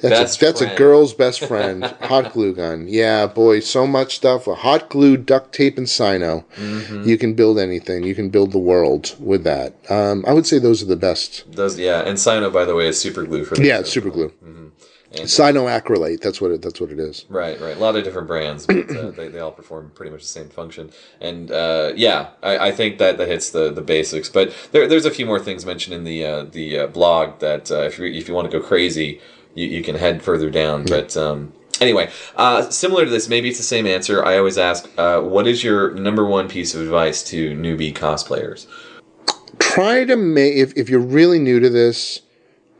[0.00, 1.84] That's Best a, that's a girl's best friend.
[2.00, 2.86] hot glue gun.
[2.88, 4.46] Yeah, boy, so much stuff.
[4.48, 6.44] With hot glue, duct tape, and Sino.
[6.56, 7.08] Mm-hmm.
[7.08, 8.02] You can build anything.
[8.02, 9.74] You can build the world with that.
[9.90, 11.48] Um, I would say those are the best.
[11.52, 14.10] Does yeah, and Sino by the way is super glue for this Yeah, it's super
[14.10, 14.32] glue.
[14.42, 14.72] And-
[15.22, 16.20] Cyanoacrylate.
[16.20, 16.62] That's what it.
[16.62, 17.24] That's what it is.
[17.28, 17.76] Right, right.
[17.76, 20.48] A lot of different brands, but uh, they, they all perform pretty much the same
[20.48, 20.90] function.
[21.20, 24.28] And uh, yeah, I, I think that that hits the, the basics.
[24.28, 27.70] But there, there's a few more things mentioned in the uh, the uh, blog that
[27.70, 29.20] uh, if you if you want to go crazy,
[29.54, 30.84] you, you can head further down.
[30.84, 34.24] But um, anyway, uh, similar to this, maybe it's the same answer.
[34.24, 38.66] I always ask, uh, what is your number one piece of advice to newbie cosplayers?
[39.58, 42.22] Try to make if if you're really new to this,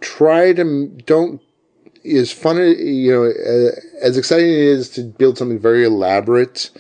[0.01, 1.41] try to don't
[2.05, 3.71] as fun you know uh,
[4.03, 6.71] as exciting as it is to build something very elaborate.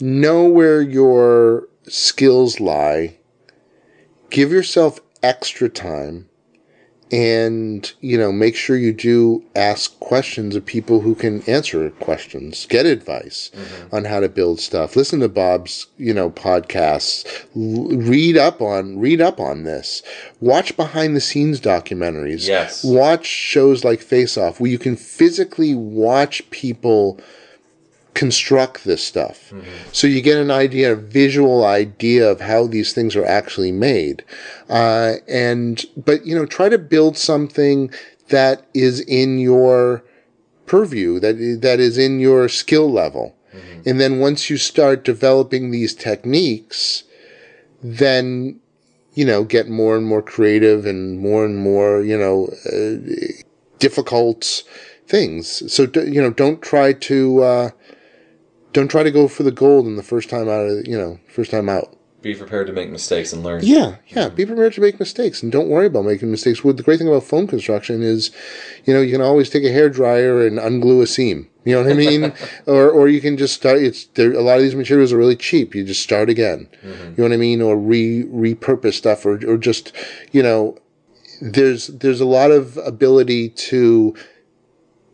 [0.00, 3.16] Know where your skills lie.
[4.30, 6.27] Give yourself extra time
[7.10, 12.66] and you know make sure you do ask questions of people who can answer questions
[12.66, 13.94] get advice mm-hmm.
[13.94, 14.96] on how to build stuff.
[14.96, 17.26] Listen to bob's you know podcasts.
[17.56, 20.02] L- read up on read up on this.
[20.40, 22.46] Watch behind the scenes documentaries.
[22.46, 22.84] Yes.
[22.84, 27.20] watch shows like face off where you can physically watch people
[28.18, 29.52] construct this stuff.
[29.92, 34.24] So you get an idea, a visual idea of how these things are actually made.
[34.68, 37.92] Uh, and, but, you know, try to build something
[38.28, 40.02] that is in your
[40.66, 43.36] purview, that, that is in your skill level.
[43.86, 47.04] And then once you start developing these techniques,
[47.82, 48.60] then,
[49.14, 52.98] you know, get more and more creative and more and more, you know, uh,
[53.78, 54.64] difficult
[55.06, 55.72] things.
[55.72, 57.70] So, you know, don't try to, uh,
[58.72, 61.18] don't try to go for the gold in the first time out of, you know,
[61.28, 61.94] first time out.
[62.20, 63.60] Be prepared to make mistakes and learn.
[63.62, 64.28] Yeah, yeah.
[64.28, 66.64] Be prepared to make mistakes and don't worry about making mistakes.
[66.64, 68.32] What the great thing about foam construction is,
[68.84, 71.48] you know, you can always take a hair dryer and unglue a seam.
[71.64, 72.32] You know what I mean?
[72.66, 73.78] or or you can just start.
[73.78, 74.32] It's there.
[74.32, 75.76] A lot of these materials are really cheap.
[75.76, 76.68] You just start again.
[76.82, 77.04] Mm-hmm.
[77.04, 77.62] You know what I mean?
[77.62, 79.92] Or re repurpose stuff, or or just,
[80.32, 80.76] you know,
[81.40, 84.16] there's there's a lot of ability to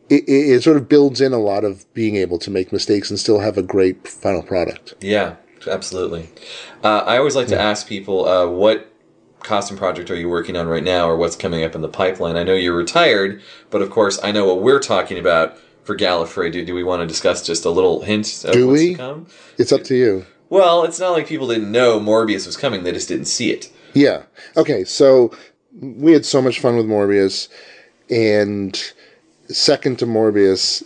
[0.09, 3.11] it, it, it sort of builds in a lot of being able to make mistakes
[3.11, 4.95] and still have a great final product.
[5.01, 5.37] Yeah,
[5.67, 6.29] absolutely.
[6.83, 8.91] Uh, I always like to ask people uh, what
[9.41, 12.37] costume project are you working on right now or what's coming up in the pipeline?
[12.37, 16.51] I know you're retired, but of course, I know what we're talking about for Gallifrey.
[16.51, 18.93] Do, do we want to discuss just a little hint of Do what's we?
[18.93, 19.27] to come?
[19.59, 20.27] It's up to you.
[20.49, 23.71] Well, it's not like people didn't know Morbius was coming, they just didn't see it.
[23.93, 24.23] Yeah.
[24.57, 24.85] Okay.
[24.85, 25.37] So
[25.81, 27.49] we had so much fun with Morbius,
[28.11, 28.81] and
[29.49, 30.85] second to Morbius,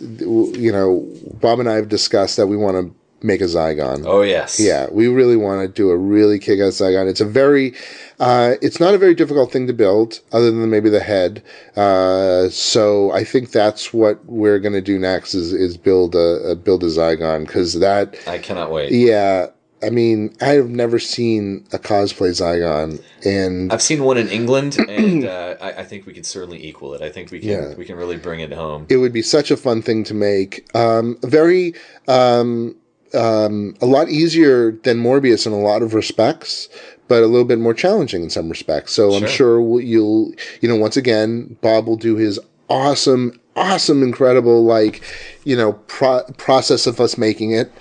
[0.57, 1.07] you know,
[1.39, 2.95] Bob and I have discussed that we want to
[3.25, 4.03] make a Zygon.
[4.05, 4.59] Oh, yes.
[4.59, 7.09] Yeah, we really want to do a really kick-ass Zygon.
[7.09, 7.73] It's a very,
[8.19, 11.43] uh, it's not a very difficult thing to build, other than maybe the head.
[11.75, 16.55] Uh, so I think that's what we're gonna do next is is build a, a
[16.55, 18.91] build a Zygon because that, I cannot wait.
[18.91, 19.47] yeah.
[19.81, 25.25] I mean, I've never seen a cosplay Zygon, and I've seen one in England, and
[25.25, 27.01] uh, I, I think we can certainly equal it.
[27.01, 27.73] I think we can Yeah.
[27.75, 28.85] we can really bring it home.
[28.89, 30.67] it would be such a fun thing to make.
[30.75, 31.73] Um, very,
[32.07, 32.75] um,
[33.13, 36.67] um, a lot easier than Morbius in a lot of respects,
[37.07, 38.93] but a little bit more challenging in some respects.
[38.93, 39.27] So I'm Sure.
[39.29, 42.37] sure we'll- you'll, you know, once again, Bob will do his
[42.69, 45.01] awesome, awesome, incredible, like,
[45.49, 47.71] you know, pro- process of us making it.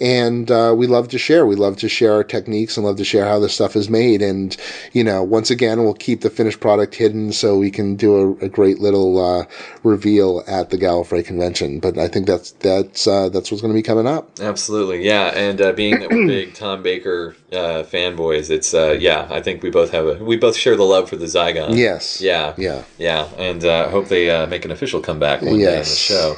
[0.00, 1.46] And uh, we love to share.
[1.46, 4.22] We love to share our techniques and love to share how this stuff is made.
[4.22, 4.54] And
[4.92, 8.46] you know, once again, we'll keep the finished product hidden so we can do a,
[8.46, 9.44] a great little uh,
[9.84, 11.78] reveal at the Gallifrey convention.
[11.78, 14.30] But I think that's that's uh, that's what's going to be coming up.
[14.40, 15.26] Absolutely, yeah.
[15.28, 19.28] And uh, being that we're big Tom Baker uh, fanboys, it's uh, yeah.
[19.30, 21.76] I think we both have a we both share the love for the Zygon.
[21.78, 22.20] Yes.
[22.20, 22.52] Yeah.
[22.58, 22.82] Yeah.
[22.98, 23.28] Yeah.
[23.38, 25.96] And uh, hope they uh, make an official comeback one day in the Yes.
[25.96, 26.34] show.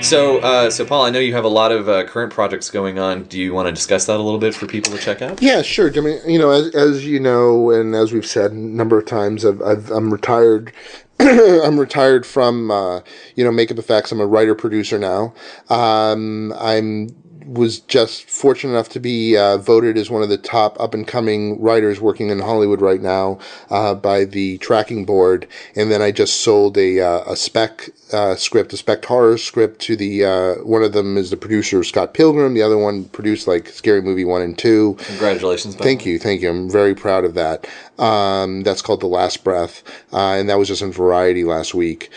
[0.00, 2.98] So, uh, so Paul, I know you have a lot of uh, current projects going
[2.98, 3.24] on.
[3.24, 5.42] Do you want to discuss that a little bit for people to check out?
[5.42, 5.90] Yeah, sure.
[5.94, 9.06] I mean, you know, as, as you know, and as we've said a number of
[9.06, 10.72] times, I've, I'm retired.
[11.20, 13.00] I'm retired from, uh,
[13.34, 14.12] you know, makeup effects.
[14.12, 15.34] I'm a writer producer now.
[15.68, 17.08] Um, I'm
[17.48, 21.06] was just fortunate enough to be uh, voted as one of the top up and
[21.06, 23.38] coming writers working in Hollywood right now
[23.70, 25.48] uh, by the tracking board.
[25.74, 29.80] And then I just sold a uh, a spec uh, script, a spec horror script
[29.82, 32.54] to the uh, one of them is the producer Scott Pilgrim.
[32.54, 34.96] The other one produced like Scary Movie one and two.
[35.06, 35.74] Congratulations!
[35.74, 36.50] by Thank you, thank you.
[36.50, 37.66] I'm very proud of that.
[37.98, 39.82] Um, that's called The Last Breath,
[40.12, 42.10] uh, and that was just in Variety last week.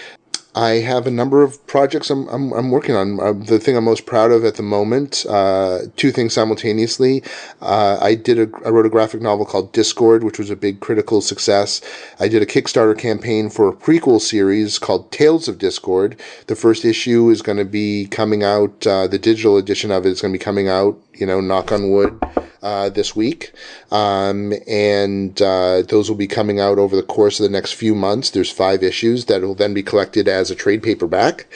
[0.53, 3.19] I have a number of projects I'm, I'm, I'm working on.
[3.19, 7.23] Uh, the thing I'm most proud of at the moment, uh, two things simultaneously.
[7.61, 10.81] Uh, I did a, I wrote a graphic novel called Discord, which was a big
[10.81, 11.79] critical success.
[12.19, 16.19] I did a Kickstarter campaign for a prequel series called Tales of Discord.
[16.47, 20.09] The first issue is going to be coming out, uh, the digital edition of it
[20.09, 22.19] is going to be coming out, you know, knock on wood,
[22.61, 23.51] uh, this week.
[23.91, 27.95] Um, and uh, those will be coming out over the course of the next few
[27.95, 28.29] months.
[28.29, 31.47] There's five issues that will then be collected as a trade paperback.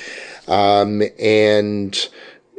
[0.47, 2.09] Um, and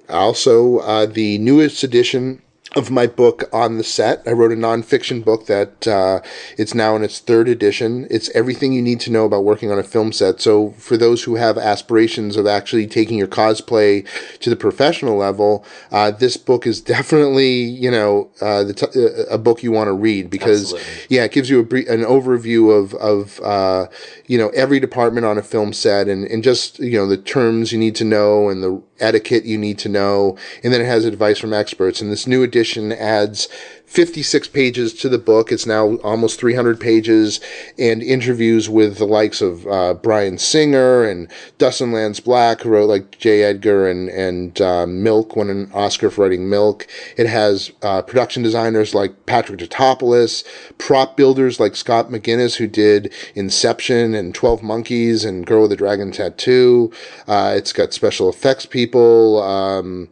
[0.09, 2.43] also uh, the newest edition
[2.77, 4.23] of my book on the set.
[4.27, 6.21] I wrote a nonfiction book that uh,
[6.59, 8.07] it's now in its third edition.
[8.11, 10.43] It's everything you need to know about working on a film set.
[10.43, 14.07] So for those who have aspirations of actually taking your cosplay
[14.41, 19.25] to the professional level, uh, this book is definitely you know uh, the t- uh,
[19.31, 21.17] a book you want to read because Absolutely.
[21.17, 23.87] yeah, it gives you a brief, an overview of of uh,
[24.27, 27.73] you know every department on a film set and and just you know the terms
[27.73, 31.07] you need to know and the etiquette you need to know, and then it has
[31.07, 32.03] advice from experts.
[32.03, 33.49] And this new edition adds
[33.87, 35.53] 56 pages to the book.
[35.53, 37.41] It's now almost 300 pages
[37.79, 42.89] and interviews with the likes of uh, Bryan Singer and Dustin Lance Black, who wrote
[42.89, 43.45] like J.
[43.45, 46.87] Edgar and, and uh, Milk, won an Oscar for writing Milk.
[47.17, 50.45] It has uh, production designers like Patrick Tatopoulos,
[50.79, 55.77] prop builders like Scott Maginnis, who did Inception and 12 Monkeys and Girl with the
[55.77, 56.93] Dragon Tattoo.
[57.29, 59.43] Uh, it's got special effects people.
[59.43, 60.09] Um,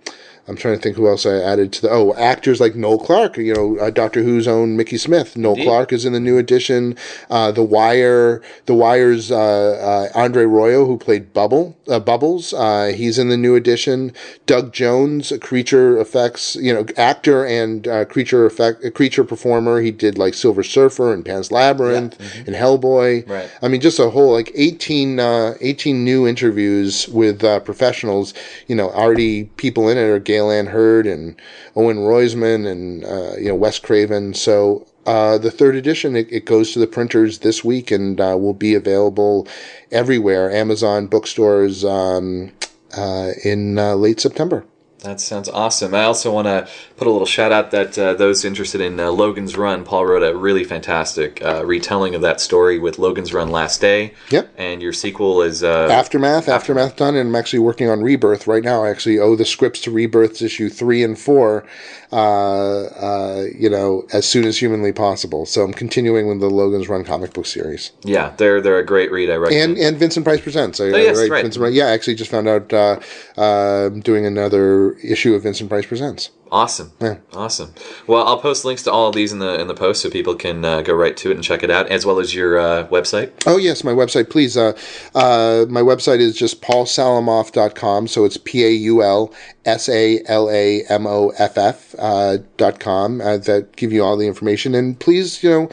[0.46, 1.90] I'm trying to think who else I added to the.
[1.90, 5.38] Oh, actors like Noel Clarke, you know, uh, Doctor Who's own Mickey Smith.
[5.38, 5.64] Noel Indeed.
[5.64, 6.98] Clarke is in the new edition.
[7.30, 12.92] Uh, the Wire, The Wire's uh, uh, Andre Royo, who played Bubble, uh, Bubbles, uh,
[12.94, 14.12] he's in the new edition.
[14.44, 19.80] Doug Jones, a creature effects, you know, actor and uh, creature effect, creature performer.
[19.80, 23.26] He did like Silver Surfer and Pan's Labyrinth and Hellboy.
[23.26, 23.50] Right.
[23.62, 28.34] I mean, just a whole like 18, uh, 18 new interviews with uh, professionals.
[28.66, 31.36] You know, already people in it are Gale Anne Hurd and
[31.76, 34.34] Owen Roizman and uh, you know Wes Craven.
[34.34, 38.36] So uh, the third edition it, it goes to the printers this week and uh,
[38.38, 39.46] will be available
[39.90, 42.52] everywhere: Amazon, bookstores, um,
[42.96, 44.64] uh, in uh, late September.
[45.00, 45.94] That sounds awesome.
[45.94, 46.66] I also want to
[47.04, 50.22] put a little shout out that uh, those interested in uh, Logan's Run, Paul wrote
[50.22, 54.14] a really fantastic uh, retelling of that story with Logan's Run Last Day.
[54.30, 54.54] Yep.
[54.56, 58.64] And your sequel is uh, Aftermath, Aftermath done, and I'm actually working on Rebirth right
[58.64, 58.84] now.
[58.84, 61.66] I actually owe the scripts to Rebirths issue three and four,
[62.10, 65.44] uh, uh, you know, as soon as humanly possible.
[65.44, 67.92] So I'm continuing with the Logan's Run comic book series.
[68.02, 69.28] yeah, they're they're a great read.
[69.30, 69.72] I recommend.
[69.72, 70.80] And and Vincent Price presents.
[70.80, 71.42] I, Oh, yes, right.
[71.42, 73.00] Vincent yeah, I actually just found out uh,
[73.36, 76.30] uh, I'm doing another issue of Vincent Price presents.
[76.54, 76.92] Awesome,
[77.32, 77.74] awesome.
[78.06, 80.36] Well, I'll post links to all of these in the in the post so people
[80.36, 82.86] can uh, go right to it and check it out, as well as your uh,
[82.86, 83.32] website.
[83.44, 84.56] Oh yes, my website, please.
[84.56, 84.72] Uh,
[85.16, 88.06] uh, my website is just paulsalamoff.com.
[88.06, 89.34] So it's p a u l
[89.64, 93.20] s a l a m o f f uh, dot com.
[93.20, 94.76] Uh, that give you all the information.
[94.76, 95.68] And please, you know,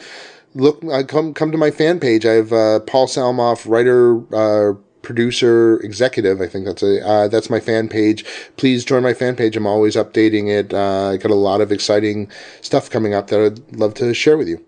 [0.56, 2.26] look, uh, come come to my fan page.
[2.26, 4.76] I have uh, Paul Salamoff, writer.
[5.02, 8.24] Producer executive i think that's a uh, that's my fan page
[8.56, 11.72] please join my fan page i'm always updating it uh, i got a lot of
[11.72, 12.30] exciting
[12.60, 14.64] stuff coming up that i'd love to share with you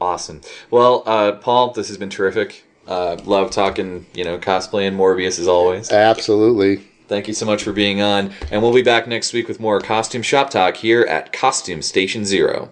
[0.00, 0.42] Awesome.
[0.70, 2.64] Well, uh, Paul, this has been terrific.
[2.86, 5.90] Uh, love talking, you know, cosplay and Morbius as always.
[5.90, 9.60] absolutely Thank you so much for being on, and we'll be back next week with
[9.60, 12.70] more costume shop talk here at Costume Station Zero.